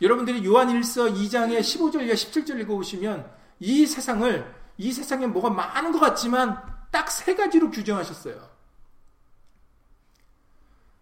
[0.00, 6.62] 여러분들이 요한 1서 2장의 15절과 17절 읽어보시면 이 세상을 이 세상에 뭐가 많은 것 같지만
[6.90, 8.52] 딱 세 가지로 규정하셨어요.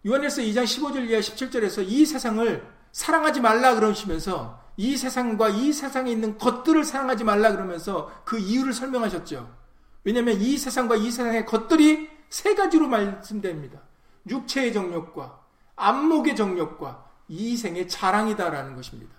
[0.05, 6.37] 요한일서 2장 15절 이하 17절에서 이 세상을 사랑하지 말라 그러시면서 이 세상과 이 세상에 있는
[6.37, 9.55] 것들을 사랑하지 말라 그러면서 그 이유를 설명하셨죠.
[10.03, 13.79] 왜냐하면 이 세상과 이 세상의 것들이 세 가지로 말씀됩니다.
[14.29, 15.39] 육체의 정욕과
[15.75, 19.15] 안목의 정욕과 이 생의 자랑이다라는 것입니다.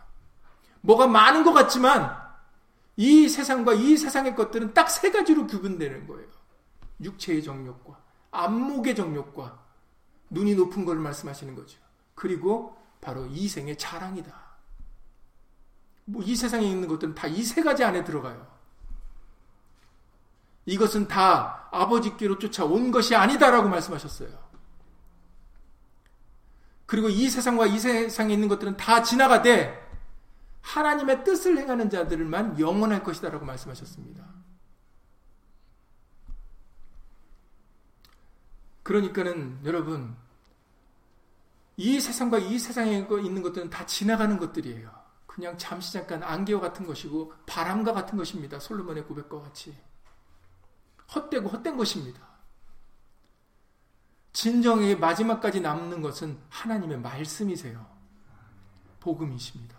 [0.82, 2.20] 뭐가 많은 것 같지만
[2.96, 6.28] 이 세상과 이 세상의 것들은 딱 세 가지로 구분되는 거예요.
[7.00, 7.98] 육체의 정욕과
[8.30, 9.58] 안목의 정욕과
[10.30, 11.78] 눈이 높은 것을 말씀하시는 거죠.
[12.14, 14.32] 그리고 바로 이 생의 자랑이다.
[16.04, 18.46] 뭐 이 세상에 있는 것들은 다 이 세 가지 안에 들어가요.
[20.66, 24.51] 이것은 다 아버지께로 쫓아온 것이 아니다라고 말씀하셨어요.
[26.92, 29.82] 그리고 이 세상과 이 세상에 있는 것들은 다 지나가되
[30.60, 34.22] 하나님의 뜻을 행하는 자들만 영원할 것이다라고 말씀하셨습니다.
[38.82, 40.14] 그러니까는 여러분
[41.78, 44.90] 이 세상과 이 세상에 있는 것들은 다 지나가는 것들이에요.
[45.24, 48.58] 그냥 잠시 잠깐 안개와 같은 것이고 바람과 같은 것입니다.
[48.60, 49.74] 솔로몬의 고백과 같이.
[51.14, 52.31] 헛되고 헛된 것입니다.
[54.32, 57.86] 진정의 마지막까지 남는 것은 하나님의 말씀이세요.
[59.00, 59.76] 복음이십니다.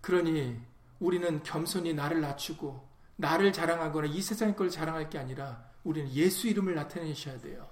[0.00, 0.60] 그러니
[0.98, 6.74] 우리는 겸손히 나를 낮추고 나를 자랑하거나 이 세상의 걸 자랑할 게 아니라 우리는 예수 이름을
[6.74, 7.68] 나타내셔야 돼요.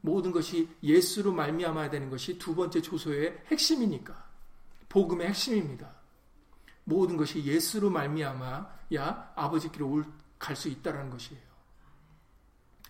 [0.00, 4.30] 모든 것이 예수로 말미암아야 되는 것이 두 번째 조소의 핵심이니까
[4.88, 5.94] 복음의 핵심입니다.
[6.84, 10.02] 모든 것이 예수로 말미암아야 아버지께로
[10.38, 11.51] 갈 수 있다라는 것이에요.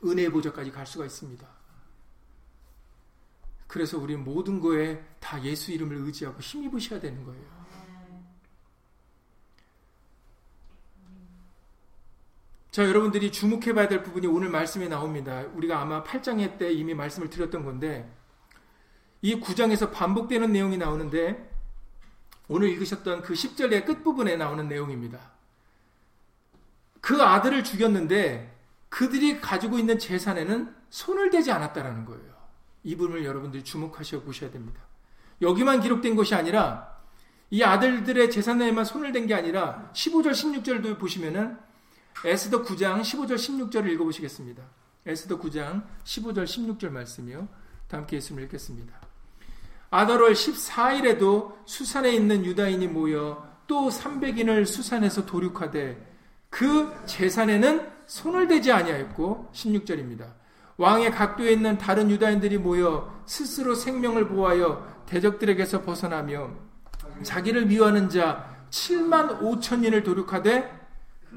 [0.05, 1.47] 은혜의 보좌까지 갈 수가 있습니다.
[3.67, 7.63] 그래서 우리 모든 거에 다 예수 이름을 의지하고 힘입으셔야 되는 거예요.
[12.73, 15.43] 자, 여러분들이 주목해 봐야 될 부분이 오늘 말씀에 나옵니다.
[15.55, 18.11] 우리가 아마 8장에 때 이미 말씀을 드렸던 건데,
[19.21, 21.51] 이 9장에서 반복되는 내용이 나오는데,
[22.49, 25.19] 오늘 읽으셨던 그 10절의 끝부분에 나오는 내용입니다.
[27.03, 28.51] 그 아들을 죽였는데,
[28.93, 32.31] 그들이 가지고 있는 재산에는 손을 대지 않았다라는 거예요.
[32.85, 34.83] 이 부분을 여러분들이 주목하셔 보셔야 됩니다.
[35.41, 37.01] 여기만 기록된 것이 아니라,
[37.51, 41.57] 이 아들들의 재산에만 손을 댄 게 아니라, 15절, 16절도 보시면은,
[42.23, 44.63] 에스더 9장 15절 16절을 읽어 보시겠습니다.
[45.07, 47.49] 에스더 9장 15절 16절 말씀이요.
[47.89, 48.93] 다 함께 예수님 읽겠습니다.
[49.89, 56.12] 아더월 14일에도 수산에 있는 유다인이 모여 또 300인을 수산에서 도륙하되
[56.53, 60.35] 그 재산에는 손을 대지 아니하였고 16절입니다.
[60.77, 66.51] 왕의 각도에 있는 다른 유다인들이 모여 스스로 생명을 보하여 대적들에게서 벗어나며
[67.23, 70.79] 자기를 미워하는 자 7만 5천인을 도륙하되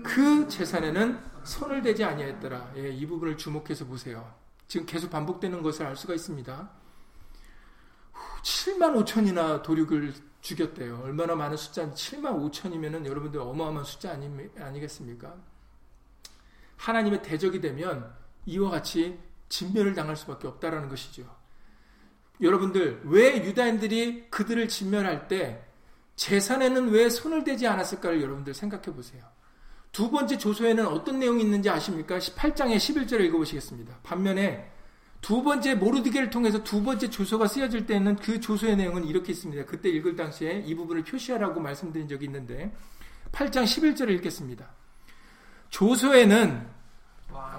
[0.04, 2.74] 그 재산에는 손을 대지 아니하였더라.
[2.76, 4.34] 예, 이 부분을 주목해서 보세요.
[4.68, 6.70] 지금 계속 반복되는 것을 알 수가 있습니다.
[8.44, 10.14] 7만 5천이나 도륙을
[10.46, 11.02] 죽였대요.
[11.04, 14.30] 얼마나 많은 숫자, 7만 5천이면 여러분들 어마어마한 숫자 아니,
[14.60, 15.36] 아니겠습니까?
[16.78, 18.14] 하나님의 대적이 되면
[18.46, 19.18] 이와 같이
[19.50, 21.24] 진멸을 당할 수밖에 없다라는 것이죠.
[22.42, 25.66] 여러분들, 왜 유다인들이 그들을 진멸할 때
[26.16, 29.24] 재산에는 왜 손을 대지 않았을까를 여러분들 생각해 보세요.
[29.92, 32.20] 두 번째 조소에는 어떤 내용이 있는지 아십니까?
[32.20, 33.98] 18장의 11절을 읽어보시겠습니다.
[34.04, 34.72] 반면에
[35.26, 39.66] 두 번째 모르드게를 통해서 두 번째 조소가 쓰여질 때는 그 조소의 내용은 이렇게 있습니다.
[39.66, 42.72] 그때 읽을 당시에 이 부분을 표시하라고 말씀드린 적이 있는데
[43.32, 44.68] 8장 11절을 읽겠습니다.
[45.72, 46.68] 조소에는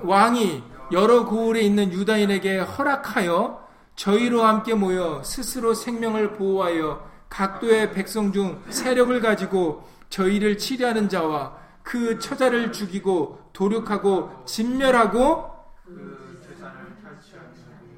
[0.05, 8.63] 왕이 여러 고을에 있는 유다인에게 허락하여 저희로 함께 모여 스스로 생명을 보호하여 각도의 백성 중
[8.71, 15.56] 세력을 가지고 저희를 치료하는 자와 그 처자를 죽이고 도륙하고 진멸하고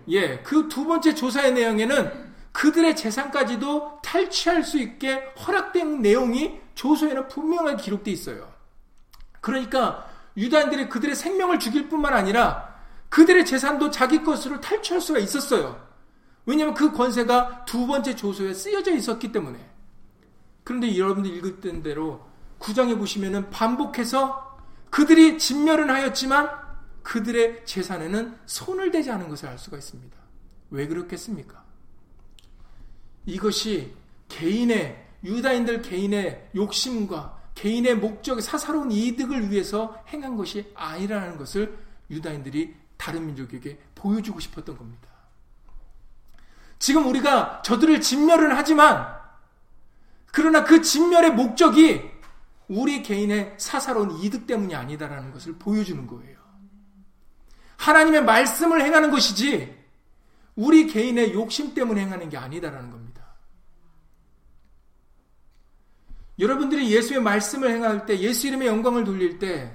[0.09, 5.15] 예, 그 두 번째 조사의 내용에는 그들의 재산까지도 탈취할 수 있게
[5.47, 8.53] 허락된 내용이 조서에는 분명하게 기록되어 있어요.
[9.41, 12.77] 그러니까 유다인들이 그들의 생명을 죽일 뿐만 아니라
[13.09, 15.81] 그들의 재산도 자기 것으로 탈취할 수가 있었어요.
[16.47, 19.59] 왜냐하면 그 권세가 두 번째 조서에 쓰여져 있었기 때문에.
[20.65, 22.27] 그런데 여러분들 읽었던 대로
[22.59, 24.59] 구장에 보시면은 반복해서
[24.91, 26.49] 그들이 진멸은 하였지만
[27.03, 30.17] 그들의 재산에는 손을 대지 않은 것을 알 수가 있습니다.
[30.71, 31.65] 왜 그렇겠습니까?
[33.27, 33.95] 이것이
[34.29, 41.77] 개인의 유다인들 개인의 욕심과 개인의 목적, 사사로운 이득을 위해서 행한 것이 아니라는 것을
[42.11, 45.09] 유다인들이 다른 민족에게 보여주고 싶었던 겁니다.
[46.79, 49.19] 지금 우리가 저들을 진멸을 하지만
[50.31, 52.11] 그러나 그 진멸의 목적이
[52.69, 56.38] 우리 개인의 사사로운 이득 때문이 아니다라는 것을 보여주는 거예요.
[57.79, 59.75] 하나님의 말씀을 행하는 것이지
[60.57, 63.25] 우리 개인의 욕심 때문에 행하는 게 아니다라는 겁니다.
[66.39, 69.73] 여러분들이 예수의 말씀을 행할 때, 예수 이름의 영광을 돌릴 때,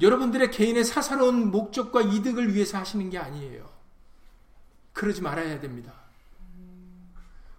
[0.00, 3.68] 여러분들의 개인의 사사로운 목적과 이득을 위해서 하시는 게 아니에요.
[4.92, 5.92] 그러지 말아야 됩니다.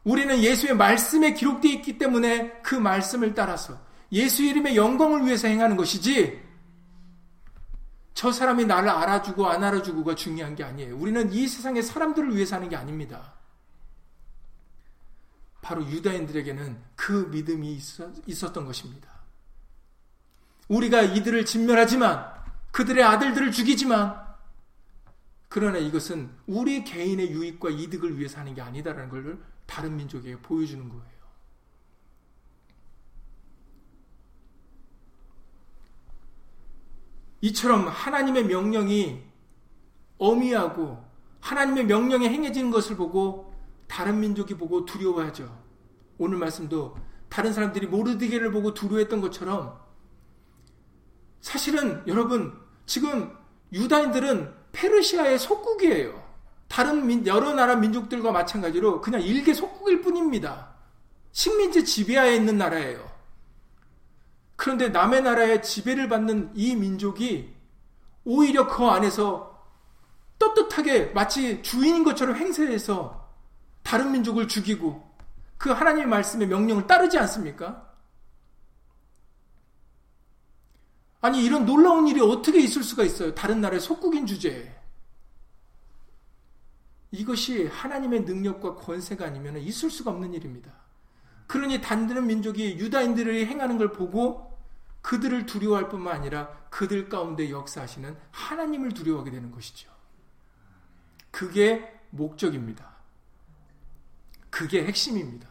[0.04, 3.80] 우리는 예수의 말씀에 기록되어 있기 때문에 그 말씀을 따라서
[4.12, 6.43] 예수 이름의 영광을 위해서 행하는 것이지,
[8.14, 10.96] 저 사람이 나를 알아주고 안 알아주고가 중요한 게 아니에요.
[10.96, 13.34] 우리는 이 세상의 사람들을 위해서 하는 게 아닙니다.
[15.62, 17.74] 바로 유다인들에게는 그 믿음이
[18.28, 19.10] 있었, 던 것입니다.
[20.68, 22.32] 우리가 이들을 진멸하지만
[22.72, 24.22] 그들의 아들들을 죽이지만
[25.48, 31.13] 그러나 이것은 우리 개인의 유익과 이득을 위해서 하는 게 아니다라는 걸 다른 민족에게 보여주는 거예요.
[37.44, 39.22] 이처럼 하나님의 명령이
[40.18, 41.04] 어미하고
[41.42, 43.54] 하나님의 명령에 행해지는 것을 보고
[43.86, 45.54] 다른 민족이 보고 두려워하죠.
[46.18, 46.96] 오늘 말씀도
[47.28, 49.78] 다른 사람들이 모르드게를 보고 두려워했던 것처럼
[51.42, 53.36] 사실은 여러분 지금
[53.74, 56.24] 유다인들은 페르시아의 속국이에요.
[56.70, 60.74] 다른 민, 여러 나라 민족들과 마찬가지로 그냥 일개 속국일 뿐입니다.
[61.34, 63.13] 식민지 지배하에 있는 나라예요.
[64.64, 67.54] 그런데 남의 나라의 지배를 받는 이 민족이
[68.24, 69.62] 오히려 그 안에서
[70.40, 73.30] 떳떳하게 마치 주인인 것처럼 행세해서
[73.84, 75.06] 다른 민족을 죽이고
[75.58, 77.92] 그 하나님의 말씀의 명령을 따르지 않습니까?
[81.20, 83.36] 아니 이런 놀라운 일이 어떻게 있을 수가 있어요?
[83.36, 84.74] 다른 나라의 속국인 주제에.
[87.12, 90.72] 이것이 하나님의 능력과 권세가 아니면 있을 수가 없는 일입니다.
[91.48, 94.53] 그러니 단드는 민족이 유다인들이 행하는 걸 보고
[95.04, 99.92] 그들을 두려워할 뿐만 아니라 그들 가운데 역사하시는 하나님을 두려워하게 되는 것이죠.
[101.30, 102.96] 그게 목적입니다.
[104.50, 105.50] 그게 핵심입니다.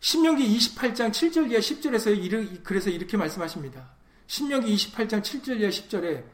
[0.00, 3.90] 신명기 28장 7절 이하 10절에서 그래서 이렇게 말씀하십니다.
[4.26, 6.24] 신명기 28장 7절 이하 10절에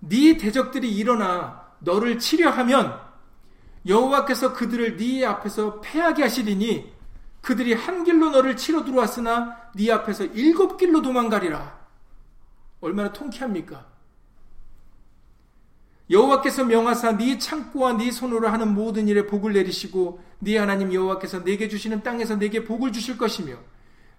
[0.00, 3.11] 네 대적들이 일어나 너를 치려하면
[3.86, 6.92] 여호와께서 그들을 네 앞에서 패하게 하시리니
[7.40, 11.80] 그들이 한 길로 너를 치러 들어왔으나 네 앞에서 일곱 길로 도망가리라.
[12.80, 13.86] 얼마나 통쾌합니까?
[16.10, 21.68] 여호와께서 명하사 네 창고와 네 손으로 하는 모든 일에 복을 내리시고 네 하나님 여호와께서 내게
[21.68, 23.56] 주시는 땅에서 내게 복을 주실 것이며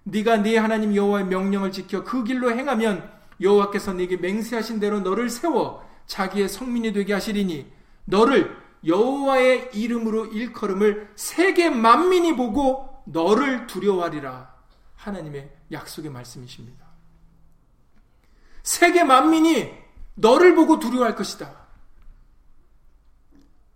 [0.04, 5.88] 네가 네 하나님 여호와의 명령을 지켜 그 길로 행하면 여호와께서 네게 맹세하신 대로 너를 세워
[6.06, 7.66] 자기의 성민이 되게 하시리니
[8.06, 14.54] 너를 여호와의 이름으로 일컬음을 세계 만민이 보고 너를 두려워하리라
[14.96, 16.84] 하나님의 약속의 말씀이십니다.
[18.62, 19.72] 세계 만민이
[20.14, 21.64] 너를 보고 두려워할 것이다.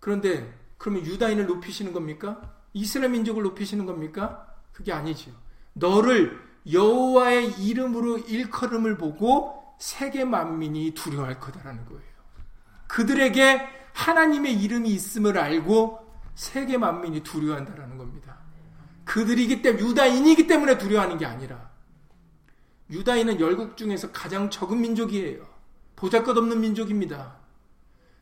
[0.01, 2.55] 그런데 그러면 유다인을 높이시는 겁니까?
[2.73, 4.47] 이스라엘 민족을 높이시는 겁니까?
[4.73, 5.33] 그게 아니죠.
[5.73, 6.41] 너를
[6.71, 12.03] 여호와의 이름으로 일컬음을 보고 세계 만민이 두려워할 거다라는 거예요.
[12.87, 15.99] 그들에게 하나님의 이름이 있음을 알고
[16.37, 18.37] 세계 만민이 두려워한다라는 겁니다.
[19.05, 21.69] 그들이기 때문에 유다인이기 때문에 두려워하는 게 아니라
[22.91, 25.45] 유다인은 열국 중에서 가장 적은 민족이에요.
[25.97, 27.39] 보잘것없는 민족입니다.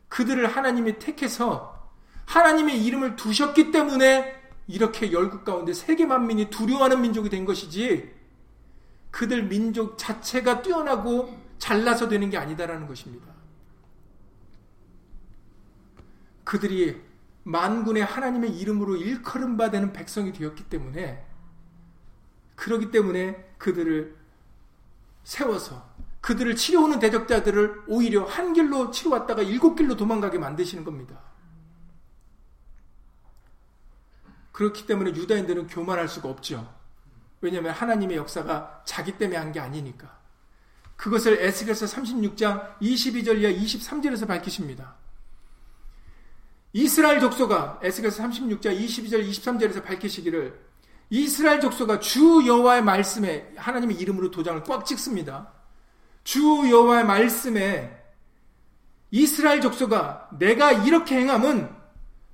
[0.09, 1.91] 그들을 하나님이 택해서
[2.25, 4.35] 하나님의 이름을 두셨기 때문에
[4.67, 8.11] 이렇게 열국 가운데 세계 만민이 두려워하는 민족이 된 것이지
[9.11, 13.26] 그들 민족 자체가 뛰어나고 잘나서 되는 게 아니다라는 것입니다.
[16.47, 17.01] 그들이
[17.43, 21.25] 만군의 하나님의 이름으로 일컬음 받는 백성이 되었기 때문에
[22.55, 24.15] 그러기 때문에 그들을
[25.25, 31.19] 세워서 그들을 치료오는 대적자들을 오히려 한 길로 치러 왔다가 일곱 길로 도망가게 만드시는 겁니다.
[34.53, 36.73] 그렇기 때문에 유다인들은 교만할 수가 없죠.
[37.41, 40.17] 왜냐하면 하나님의 역사가 자기 때문에 한 게 아니니까.
[40.95, 45.06] 그것을 에스겔서 36장 22절 이하 23절에서 밝히십니다.
[46.77, 50.53] 이스라엘 족소가 에스겔서 36장 22절 23절에서 밝히시기를
[51.09, 55.53] 이스라엘 족속가 주 여호와의 말씀에 하나님의 이름으로 도장을 꽉 찍습니다.
[56.23, 57.99] 주 여호와의 말씀에
[59.09, 61.67] 이스라엘 족속아 내가 이렇게 행함은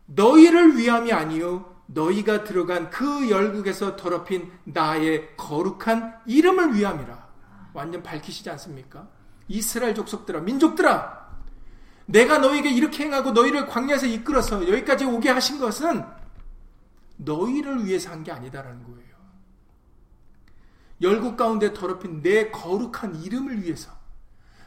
[0.07, 7.27] 너희를 위함이 아니요 너희가 들어간 그 열국에서 더럽힌 나의 거룩한 이름을 위함이라.
[7.71, 9.07] 완전 밝히시지 않습니까?
[9.47, 11.22] 이스라엘 족속들아 민족들아
[12.05, 16.03] 내가 너희에게 이렇게 행하고 너희를 광야에서 이끌어서 여기까지 오게 하신 것은
[17.17, 19.13] 너희를 위해서 한 게 아니다라는 거예요.
[21.01, 23.91] 열국 가운데 더럽힌 내 거룩한 이름을 위해서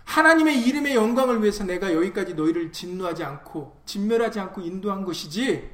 [0.05, 5.70] 하나님의 이름의 영광을 위해서 내가 여기까지 너희를 진노하지 않고 진멸하지 않고 인도한 것이지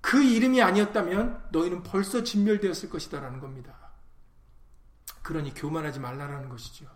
[0.00, 3.76] 그 이름이 아니었다면 너희는 벌써 진멸되었을 것이다라는 겁니다.
[5.22, 6.86] 그러니 교만하지 말라라는 것이죠.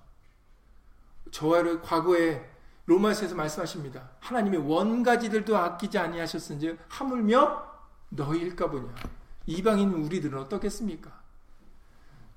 [1.32, 2.48] 저와를 과거에
[2.86, 4.10] 로마서에서 말씀하십니다.
[4.20, 7.64] 하나님의 원가지들도 아끼지 아니하셨은지 하물며
[8.10, 8.94] 너희일까 보냐.
[9.46, 11.10] 이방인 우리들은 어떻겠습니까?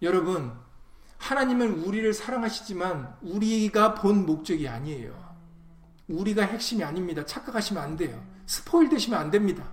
[0.01, 0.53] 여러분,
[1.17, 5.25] 하나님은 우리를 사랑하시지만 우리가 본 목적이 아니에요.
[6.07, 7.25] 우리가 핵심이 아닙니다.
[7.25, 8.23] 착각하시면 안 돼요.
[8.45, 9.71] 스포일 되시면 안 됩니다.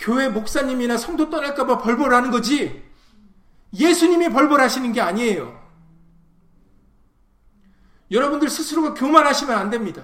[0.00, 2.84] 교회 목사님이나 성도 떠날까봐 벌벌하는 거지
[3.72, 5.57] 예수님이 벌벌하시는 게 아니에요.
[8.10, 10.02] 여러분들 스스로가 교만하시면 안 됩니다.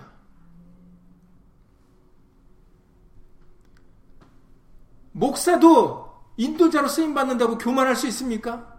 [5.12, 8.74] 목사도 인도자로 쓰임 받는다고 교만할 수 있습니까?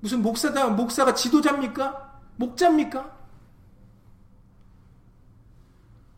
[0.00, 2.20] 무슨 목사다 목사가 지도자입니까?
[2.36, 3.16] 목자입니까?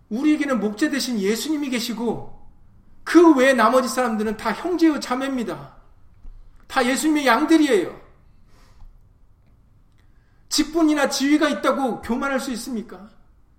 [0.09, 2.39] 우리에게는 목자 대신 예수님이 계시고
[3.05, 5.77] 그 외 나머지 사람들은 다 형제의 자매입니다.
[6.66, 8.08] 다 예수님의 양들이에요.
[10.49, 13.09] 직분이나 지위가 있다고 교만할 수 있습니까?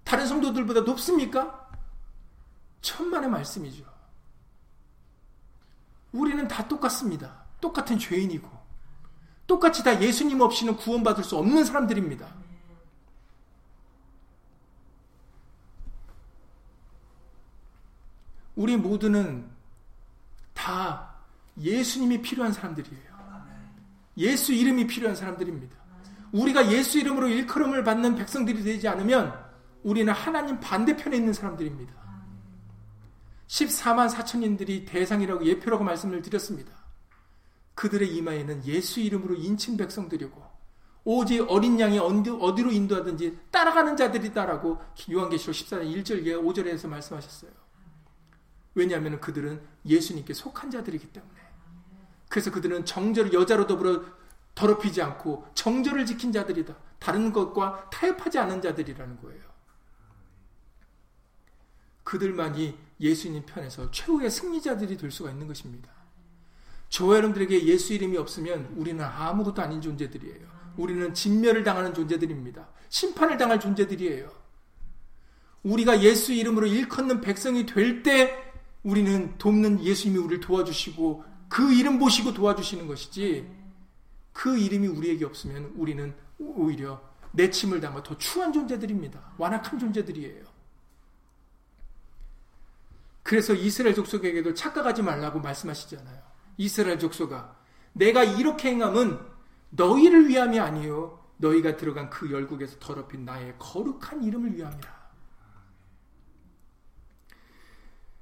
[0.03, 1.69] 다른 성도들보다 높습니까?
[2.81, 3.85] 천만의 말씀이죠.
[6.11, 7.43] 우리는 다 똑같습니다.
[7.61, 8.49] 똑같은 죄인이고,
[9.45, 12.27] 똑같이 다 예수님 없이는 구원받을 수 없는 사람들입니다.
[18.55, 19.49] 우리 모두는
[20.53, 21.15] 다
[21.57, 23.09] 예수님이 필요한 사람들이에요.
[24.17, 25.77] 예수 이름이 필요한 사람들입니다.
[26.31, 29.33] 우리가 예수 이름으로 일컬음을 받는 백성들이 되지 않으면
[29.83, 31.93] 우리는 하나님 반대편에 있는 사람들입니다.
[33.47, 36.71] 14만 4천인들이 대상이라고 예표라고 말씀을 드렸습니다.
[37.73, 40.49] 그들의 이마에는 예수 이름으로 인친 백성들이고
[41.05, 44.79] 오직 어린 양이 어디로 인도하든지 따라가는 자들이다라고
[45.11, 47.51] 요한계시록 14장 1절 5절에서 말씀하셨어요.
[48.75, 51.39] 왜냐하면 그들은 예수님께 속한 자들이기 때문에.
[52.29, 54.03] 그래서 그들은 정절을 여자로 더불어
[54.59, 56.75] 더럽히지 않고 정절을 지킨 자들이다.
[56.99, 59.41] 다른 것과 타협하지 않은 자들이라는 거예요.
[62.03, 65.89] 그들만이 예수님 편에서 최후의 승리자들이 될 수가 있는 것입니다.
[66.89, 70.59] 저와 여러분들에게 예수 이름이 없으면 우리는 아무것도 아닌 존재들이에요.
[70.75, 72.67] 우리는 진멸을 당하는 존재들입니다.
[72.89, 74.29] 심판을 당할 존재들이에요.
[75.63, 78.51] 우리가 예수 이름으로 일컫는 백성이 될 때
[78.83, 83.58] 우리는 돕는 예수님이 우리를 도와주시고 그 이름 보시고 도와주시는 것이지
[84.39, 87.01] 그 이름이 우리에게 없으면 우리는 오히려
[87.33, 89.33] 내침을 당하 더 추한 존재들입니다.
[89.37, 90.45] 완악한 존재들이에요.
[93.21, 96.21] 그래서 이스라엘 족속에게도 착각하지 말라고 말씀하시잖아요.
[96.55, 97.53] 이스라엘 족속아,
[97.91, 99.19] 내가 이렇게 행함은
[99.71, 104.99] 너희를 위함이 아니요 너희가 들어간 그 열국에서 더럽힌 나의 거룩한 이름을 위함이라.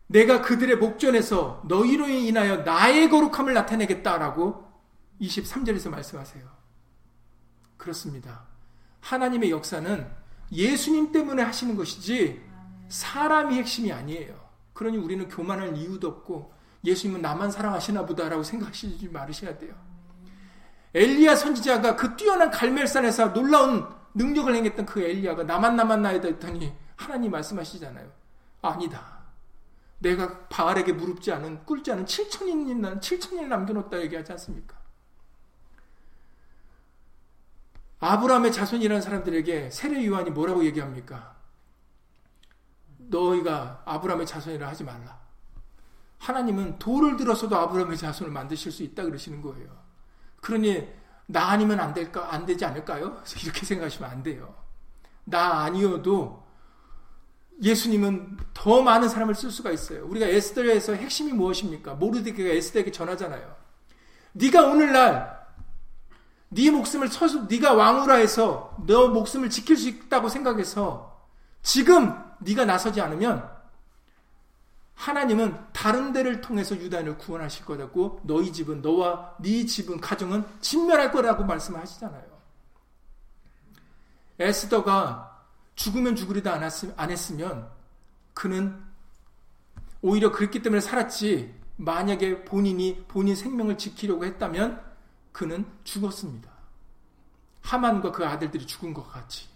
[0.08, 4.67] 내가 그들의 목전에서 너희로 인하여 나의 거룩함을 나타내겠다라고
[5.22, 6.44] 23절에서 말씀하세요.
[7.78, 8.44] 그렇습니다.
[9.02, 10.08] 하나님의 역사는
[10.52, 12.42] 예수님 때문에 하시는 것이지
[12.90, 14.48] 사람이 핵심이 아니에요.
[14.74, 16.54] 그러니 우리는 교만할 이유도 없고
[16.84, 19.76] 예수님은 나만 사랑하시나 보다라고 생각하시지 말으셔야 돼요.
[20.94, 27.32] 엘리야 선지자가 그 뛰어난 갈멜산에서 놀라운 능력을 행했던 그 엘리야가 나만 나만 나이다 했더니 하나님
[27.32, 28.12] 말씀하시잖아요.
[28.62, 29.18] 아니다.
[30.00, 34.77] 내가 바알에게 무릎지 않은 꿇지 않은 7천인 난 7천인을 남겨놓다 얘기하지 않습니까?
[38.00, 41.36] 아브라함의 자손이라는 사람들에게 세례 요한이 뭐라고 얘기합니까?
[42.98, 45.20] 너희가 아브라함의 자손이라 하지 말라.
[46.20, 49.68] 하나님은 돌을 들어서도 아브라함의 자손을 만드실 수 있다 그러시는 거예요.
[50.42, 50.88] 그러니
[51.26, 53.22] 나 아니면 안 될까 안 되지 않을까요?
[53.44, 54.56] 이렇게 생각하시면 안 돼요.
[55.24, 56.46] 나 아니어도
[57.62, 60.06] 예수님은 더 많은 사람을 쓸 수가 있어요.
[60.06, 61.96] 우리가 에스더에서 핵심이 무엇입니까?
[61.96, 63.56] 모르드게가 에스더에게 전하잖아요.
[64.34, 65.37] 네가 오늘날
[66.50, 71.28] 네 목숨을 서서 네가 왕으로 해서 너 목숨을 지킬 수 있다고 생각해서
[71.62, 73.50] 지금 네가 나서지 않으면
[74.96, 81.44] 하나님은 다른 데를 통해서 유다인을 구원하실 거라고 너희 집은 너와 네 집은 가정은 진멸할 거라고
[81.44, 82.38] 말씀하시잖아요.
[84.40, 85.46] 에스더가
[85.76, 87.70] 죽으면 죽으리다 안 했으면
[88.34, 88.84] 그는
[90.02, 94.87] 오히려 그랬기 때문에 살았지 만약에 본인이 본인 생명을 지키려고 했다면
[95.38, 96.50] 그는 죽었습니다.
[97.62, 99.48] 하만과 그 아들들이 죽은 것 같이.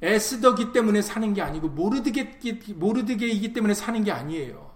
[0.00, 2.38] 에스더기 때문에 사는 게 아니고 모르드게,
[2.76, 4.72] 모르드게이기 때문에 사는 게 아니에요.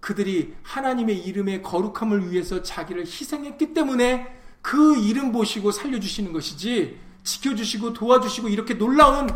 [0.00, 8.48] 그들이 하나님의 이름의 거룩함을 위해서 자기를 희생했기 때문에 그 이름 보시고 살려주시는 것이지 지켜주시고 도와주시고
[8.48, 9.28] 이렇게 놀라운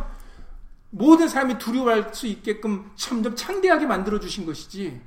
[0.90, 5.00] 모든 사람이 두려워할 수 있게끔 점점 창대하게 만들어 주신 것이지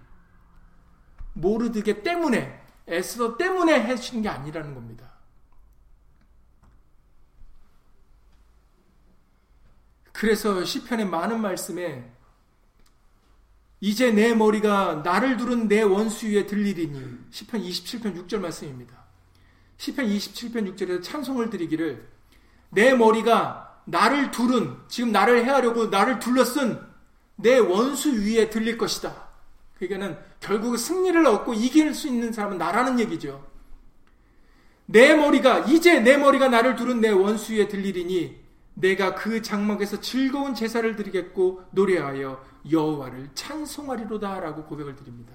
[1.33, 5.11] 모르드게 때문에 에스더 때문에 해주신 게 아니라는 겁니다.
[10.11, 12.09] 그래서 시편의 많은 말씀에
[13.81, 18.95] 이제 내 머리가 나를 두른 내 원수 위에 들리리니 시편 27편 6절 말씀입니다.
[19.77, 22.07] 시편 27편 6절에서 찬송을 드리기를
[22.69, 26.81] 내 머리가 나를 두른 지금 나를 해하려고 나를 둘러쓴
[27.35, 29.27] 내 원수 위에 들릴 것이다.
[29.75, 33.43] 그러니까는 결국 승리를 얻고 이길 수 있는 사람은 나라는 얘기죠.
[34.85, 40.53] 내 머리가 이제 내 머리가 나를 두른 내 원수 위에 들리리니 내가 그 장막에서 즐거운
[40.53, 45.33] 제사를 드리겠고 노래하여 여호와를 찬송하리로다라고 고백을 드립니다.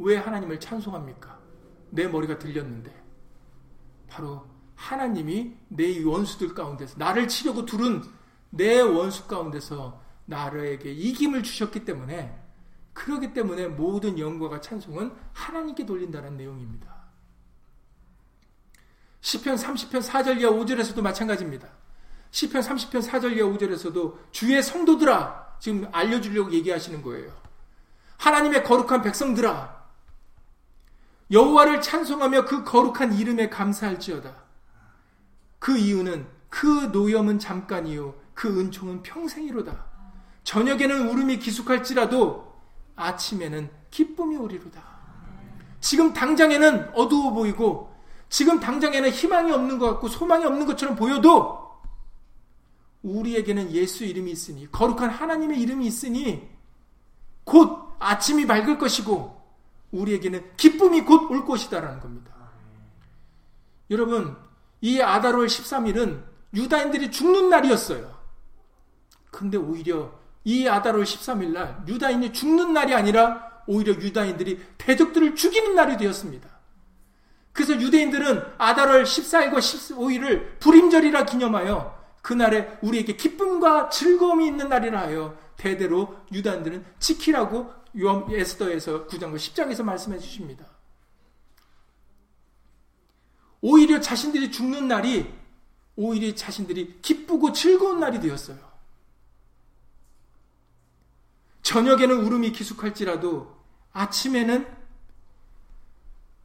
[0.00, 1.38] 왜 하나님을 찬송합니까?
[1.88, 2.92] 내 머리가 들렸는데
[4.06, 4.44] 바로
[4.74, 8.02] 하나님이 내 원수들 가운데서 나를 치려고 두른
[8.50, 12.45] 내 원수 가운데서 나에게 이김을 주셨기 때문에
[12.96, 16.96] 그러기 때문에 모든 영광과 찬송은 하나님께 돌린다는 내용입니다.
[19.20, 21.68] 시편 30편 4절 이하 5절에서도 마찬가지입니다.
[22.30, 27.30] 시편 30편 4절 이하 5절에서도 주의 성도들아 지금 알려주려고 얘기하시는 거예요.
[28.16, 29.76] 하나님의 거룩한 백성들아
[31.30, 34.34] 여호와를 찬송하며 그 거룩한 이름에 감사할지어다.
[35.58, 39.84] 그 이유는 그 노염은 잠깐이요 그 은총은 평생이로다.
[40.44, 42.45] 저녁에는 울음이 기숙할지라도
[42.96, 44.82] 아침에는 기쁨이 오리로다.
[45.80, 47.94] 지금 당장에는 어두워 보이고
[48.28, 51.64] 지금 당장에는 희망이 없는 것 같고 소망이 없는 것처럼 보여도
[53.02, 56.48] 우리에게는 예수 이름이 있으니 거룩한 하나님의 이름이 있으니
[57.44, 59.36] 곧 아침이 밝을 것이고
[59.92, 62.34] 우리에게는 기쁨이 곧 올 것이다라는 겁니다.
[63.90, 64.36] 여러분
[64.80, 66.24] 이 아다롤 13일은
[66.54, 68.16] 유다인들이 죽는 날이었어요.
[69.30, 70.15] 근데 오히려
[70.46, 76.48] 이 아다롤 13일 날 유다인이 죽는 날이 아니라 오히려 유다인들이 대적들을 죽이는 날이 되었습니다.
[77.52, 86.16] 그래서 유대인들은 아다롤 14일과 15일을 불임절이라 기념하여 그날에 우리에게 기쁨과 즐거움이 있는 날이라 하여 대대로
[86.32, 87.72] 유다인들은 지키라고
[88.30, 90.64] 에스더에서 9장과 10장에서 말씀해 주십니다.
[93.60, 95.28] 오히려 자신들이 죽는 날이
[95.96, 98.65] 오히려 자신들이 기쁘고 즐거운 날이 되었어요.
[101.66, 103.52] 저녁에는 울음이 기숙할지라도
[103.92, 104.72] 아침에는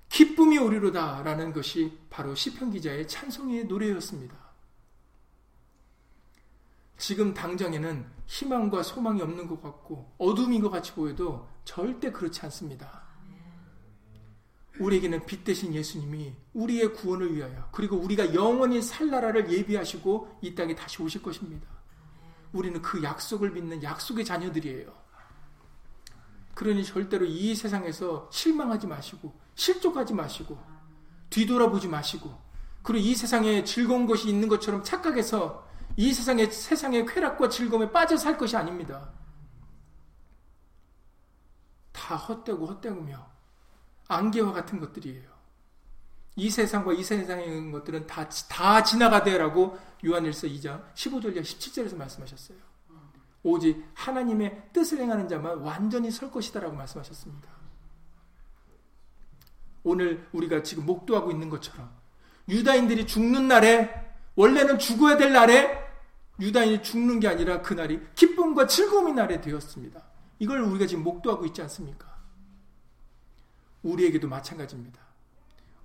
[0.09, 4.35] 기쁨이 오리로다라는 것이 바로 시편 기자의 찬송의 노래였습니다.
[6.97, 13.03] 지금 당장에는 희망과 소망이 없는 것 같고 어둠인 것 같이 보여도 절대 그렇지 않습니다.
[14.79, 20.73] 우리에게는 빛 대신 예수님이 우리의 구원을 위하여 그리고 우리가 영원히 살 나라를 예비하시고 이 땅에
[20.73, 21.67] 다시 오실 것입니다.
[22.53, 25.10] 우리는 그 약속을 믿는 약속의 자녀들이에요.
[26.53, 30.57] 그러니 절대로 이 세상에서 실망하지 마시고 실족하지 마시고
[31.29, 32.37] 뒤돌아보지 마시고
[32.83, 38.37] 그리고 이 세상에 즐거운 것이 있는 것처럼 착각해서 이 세상의 세상의 쾌락과 즐거움에 빠져 살
[38.37, 39.09] 것이 아닙니다.
[41.91, 43.29] 다 헛되고 헛되며
[44.07, 45.29] 안개와 같은 것들이에요.
[46.37, 52.57] 이 세상과 이 세상의 것들은 다, 다 지나가되라고 요한일서 2장 15절 이 17절에서 말씀하셨어요.
[53.43, 57.49] 오직 하나님의 뜻을 행하는 자만 완전히 설 것이다라고 말씀하셨습니다.
[59.83, 61.89] 오늘 우리가 지금 목도하고 있는 것처럼
[62.47, 63.89] 유다인들이 죽는 날에
[64.35, 65.81] 원래는 죽어야 될 날에
[66.39, 70.01] 유다인이 죽는 게 아니라 그날이 기쁨과 즐거움의 날에 되었습니다.
[70.39, 72.11] 이걸 우리가 지금 목도하고 있지 않습니까?
[73.83, 74.99] 우리에게도 마찬가지입니다.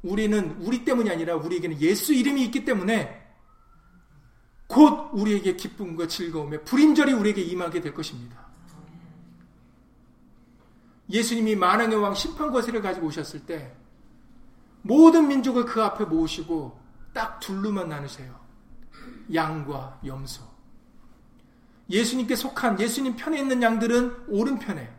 [0.03, 3.26] 우리는 우리 때문이 아니라 우리에게는 예수 이름이 있기 때문에
[4.67, 8.47] 곧 우리에게 기쁨과 즐거움의 불임절이 우리에게 임하게 될 것입니다.
[11.09, 13.75] 예수님이 만왕의 왕 심판 거세를 가지고 오셨을 때
[14.83, 16.79] 모든 민족을 그 앞에 모으시고
[17.13, 18.39] 딱 둘로만 나누세요.
[19.33, 20.43] 양과 염소.
[21.89, 24.93] 예수님께 속한 예수님 편에 있는 양들은 오른편에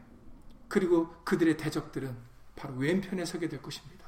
[0.68, 2.16] 그리고 그들의 대적들은
[2.56, 4.06] 바로 왼편에 서게 될 것입니다.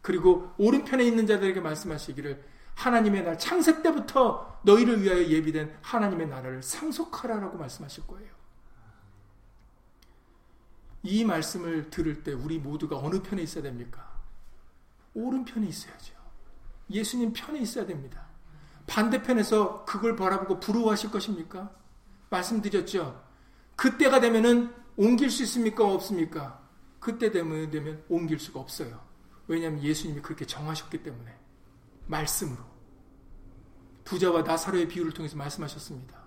[0.00, 7.58] 그리고 오른편에 있는 자들에게 말씀하시기를 하나님의 날 창세 때부터 너희를 위하여 예비된 하나님의 나라를 상속하라라고
[7.58, 8.32] 말씀하실 거예요.
[11.02, 14.12] 이 말씀을 들을 때 우리 모두가 어느 편에 있어야 됩니까?
[15.14, 16.14] 오른편에 있어야죠.
[16.90, 18.26] 예수님 편에 있어야 됩니다.
[18.86, 21.74] 반대편에서 그걸 바라보고 부러워하실 것입니까?
[22.30, 23.22] 말씀드렸죠.
[23.76, 25.84] 그때가 되면은 옮길 수 있습니까?
[25.84, 26.62] 없습니까?
[27.00, 29.00] 그때 되면, 되면 옮길 수가 없어요.
[29.48, 31.36] 왜냐하면 예수님이 그렇게 정하셨기 때문에.
[32.06, 32.71] 말씀으로.
[34.04, 36.22] 부자와 나사로의 비유를 통해서 말씀하셨습니다.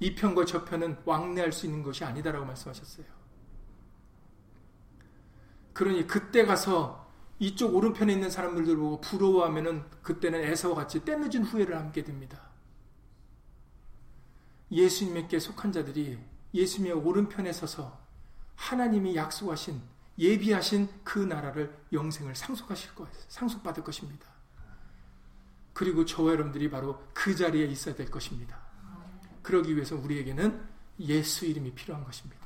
[0.00, 3.06] 이 편과 저 편은 왕래할 수 있는 것이 아니다라고 말씀하셨어요.
[5.72, 12.04] 그러니 그때 가서 이쪽 오른편에 있는 사람들을 보고 부러워하면은 그때는 에서와 같이 때늦은 후회를 함께
[12.04, 12.50] 됩니다.
[14.70, 16.18] 예수님께 속한 자들이
[16.52, 17.98] 예수님의 오른편에 서서
[18.54, 19.80] 하나님이 약속하신
[20.16, 24.33] 예비하신 그 나라를 영생을 상속하실 것, 상속받을 것입니다.
[25.74, 28.56] 그리고 저와 여러분들이 바로 그 자리에 있어야 될 것입니다.
[29.42, 30.58] 그러기 위해서 우리에게는
[31.00, 32.42] 예수 이름이 필요한 것입니다.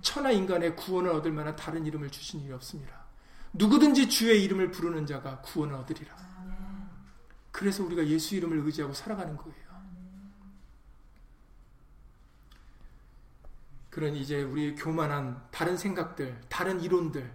[0.00, 3.04] 천하 인간의 구원을 얻을 만한 다른 이름을 주신 일이 없습니다.
[3.52, 6.16] 누구든지 주의 이름을 부르는 자가 구원을 얻으리라.
[7.52, 9.66] 그래서 우리가 예수 이름을 의지하고 살아가는 거예요.
[13.90, 17.32] 그러니 이제 우리 교만한 다른 생각들, 다른 이론들,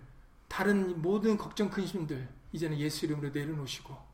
[0.48, 4.11] 다른 모든 걱정 근심들 이제는 예수 이름으로 내려놓으시고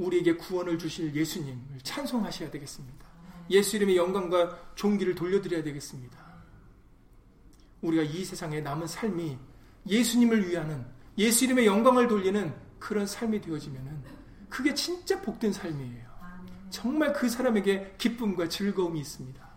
[0.00, 3.06] 우리에게 구원을 주실 예수님을 찬송하셔야 되겠습니다.
[3.50, 6.18] 예수 이름의 영광과 존귀를 돌려드려야 되겠습니다.
[7.82, 9.38] 우리가 이 세상에 남은 삶이
[9.86, 10.84] 예수님을 위하는
[11.18, 14.02] 예수 이름의 영광을 돌리는 그런 삶이 되어지면은
[14.48, 16.10] 그게 진짜 복된 삶이에요.
[16.70, 19.50] 정말 그 사람에게 기쁨과 즐거움이 있습니다.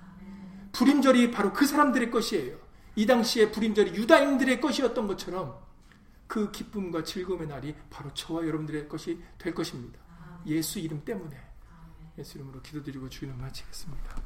[0.72, 2.58] 불임절이 바로 그 사람들의 것이에요.
[2.96, 5.60] 이 당시에 불임절이 유다인들의 것이었던 것처럼
[6.28, 10.03] 그 기쁨과 즐거움의 날이 바로 저와 여러분들의 것이 될 것입니다.
[10.46, 11.38] 예수 이름 때문에
[12.18, 14.22] 예수 이름으로 기도드리고 주인을 마치겠습니다.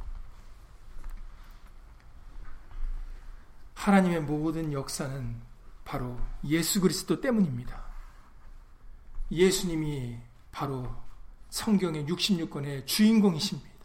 [3.76, 5.41] 하나님의 모든 역사는
[5.86, 7.86] 바로 예수 그리스도 때문입니다.
[9.32, 10.18] 예수님이
[10.51, 10.93] 바로
[11.49, 13.78] 성경의 66권의 주인공이십니다.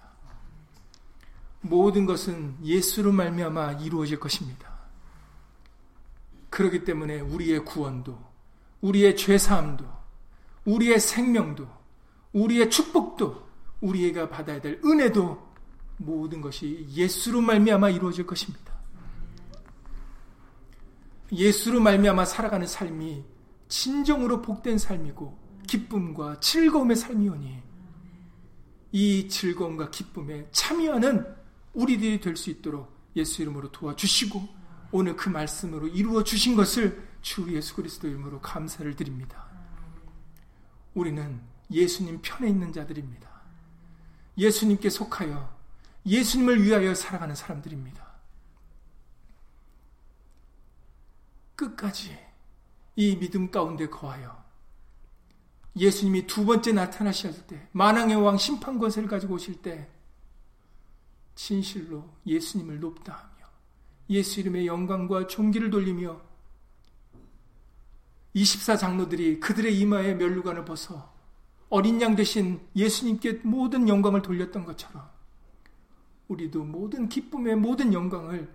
[1.61, 4.73] 모든 것은 예수로 말미암아 이루어질 것입니다.
[6.51, 8.19] 그렇기 때문에 우리의 구원도,
[8.81, 9.87] 우리의 죄 사함도,
[10.65, 11.69] 우리의 생명도,
[12.33, 13.47] 우리의 축복도,
[13.81, 15.53] 우리가 받아야 될 은혜도
[15.99, 18.73] 모든 것이 예수로 말미암아 이루어질 것입니다.
[21.31, 23.25] 예수로 말미암아 살아가는 삶이
[23.69, 27.63] 진정으로 복된 삶이고 기쁨과 즐거움의 삶이오니
[28.93, 31.27] 이 즐거움과 기쁨에 참여하는
[31.73, 37.75] 우리들이 될 수 있도록 예수 이름으로 도와주시고 오늘 그 말씀으로 이루어 주신 것을 주 예수
[37.75, 39.47] 그리스도 이름으로 감사를 드립니다.
[40.93, 41.41] 우리는
[41.73, 43.31] 예수님 편에 있는 자들입니다.
[44.39, 45.57] 예수님께 속하여
[46.07, 48.13] 예수님을 위하여 살아가는 사람들입니다.
[51.55, 52.19] 끝까지
[52.97, 54.43] 이 믿음 가운데 거하여
[55.77, 59.89] 예수님이 두 번째 나타나실 때 만왕의 왕 심판 권세를 가지고 오실 때
[61.35, 63.49] 진실로 예수님을 높다 하며
[64.11, 66.21] 예수 이름의 영광과 존귀를 돌리며
[68.35, 71.12] 24 장로들이 그들의 이마에 멸류관을 벗어
[71.73, 75.09] 어린 양 대신 예수님께 모든 영광을 돌렸던 것처럼
[76.29, 78.47] 우리도 모든 기쁨의 모든 영광을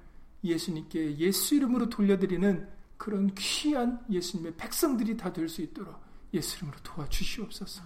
[0.43, 5.99] 예수님께 예수 이름으로 돌려드리는 그런 귀한 예수님의 백성들이 다 될 수 있도록
[6.31, 7.81] 예수 이름으로 도와주시옵소서.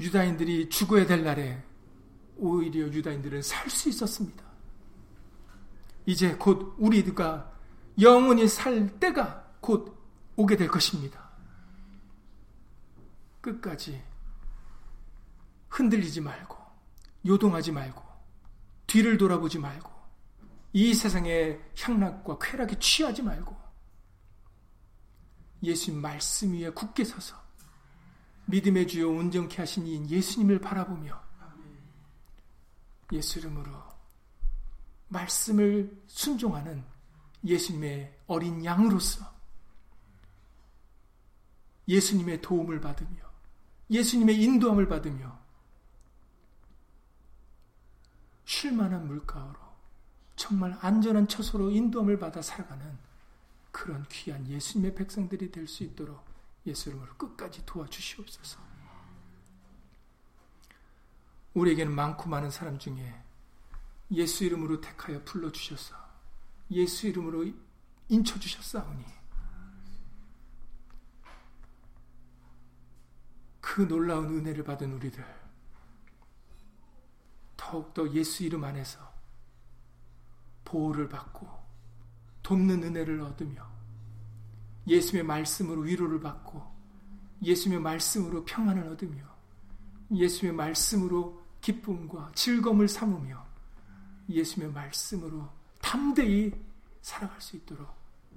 [0.00, 1.62] 유다인들이 죽어야 될 날에
[2.36, 4.42] 오히려 유다인들은 살 수 있었습니다.
[6.04, 7.52] 이제 곧 우리가
[8.00, 9.96] 영원히 살 때가 곧
[10.34, 11.29] 오게 될 것입니다.
[13.40, 14.02] 끝까지
[15.68, 16.56] 흔들리지 말고,
[17.26, 18.02] 요동하지 말고,
[18.86, 19.90] 뒤를 돌아보지 말고,
[20.72, 23.60] 이 세상의 향락과 쾌락에 취하지 말고,
[25.62, 27.36] 예수님 말씀 위에 굳게 서서
[28.46, 31.20] 믿음의 주요 온전케 하신 이 예수님을 바라보며
[33.12, 33.70] 예수 이름으로
[35.08, 36.84] 말씀을 순종하는
[37.44, 39.24] 예수님의 어린 양으로서
[41.88, 43.29] 예수님의 도움을 받으며
[43.90, 45.38] 예수님의 인도함을 받으며
[48.44, 49.54] 쉴 만한 물가로
[50.36, 52.98] 정말 안전한 처소로 인도함을 받아 살아가는
[53.70, 56.24] 그런 귀한 예수님의 백성들이 될 수 있도록
[56.66, 58.60] 예수 이름으로 끝까지 도와주시옵소서.
[61.54, 63.22] 우리에게는 많고 많은 사람 중에
[64.12, 65.96] 예수 이름으로 택하여 불러주셔서
[66.72, 67.52] 예수 이름으로
[68.08, 69.04] 인쳐주셨사오니
[73.60, 75.24] 그 놀라운 은혜를 받은 우리들
[77.56, 78.98] 더욱더 예수 이름 안에서
[80.64, 81.46] 보호를 받고
[82.42, 83.68] 돕는 은혜를 얻으며
[84.86, 86.62] 예수의 말씀으로 위로를 받고
[87.42, 89.22] 예수의 말씀으로 평안을 얻으며
[90.10, 93.46] 예수의 말씀으로 기쁨과 즐거움을 삼으며
[94.28, 95.48] 예수의 말씀으로
[95.80, 96.52] 담대히
[97.02, 97.88] 살아갈 수 있도록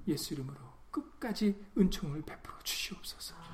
[0.06, 0.58] 예수 이름으로
[0.90, 3.53] 끝까지 은총을 베풀어 주시옵소서.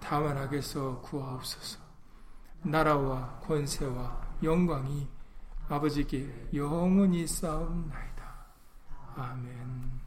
[0.00, 1.78] 다만 하겠어 구하옵소서.
[2.62, 5.08] 나라와 권세와 영광이
[5.68, 8.46] 아버지께 영원히 쌓옵나이다.
[9.16, 10.00] 아멘.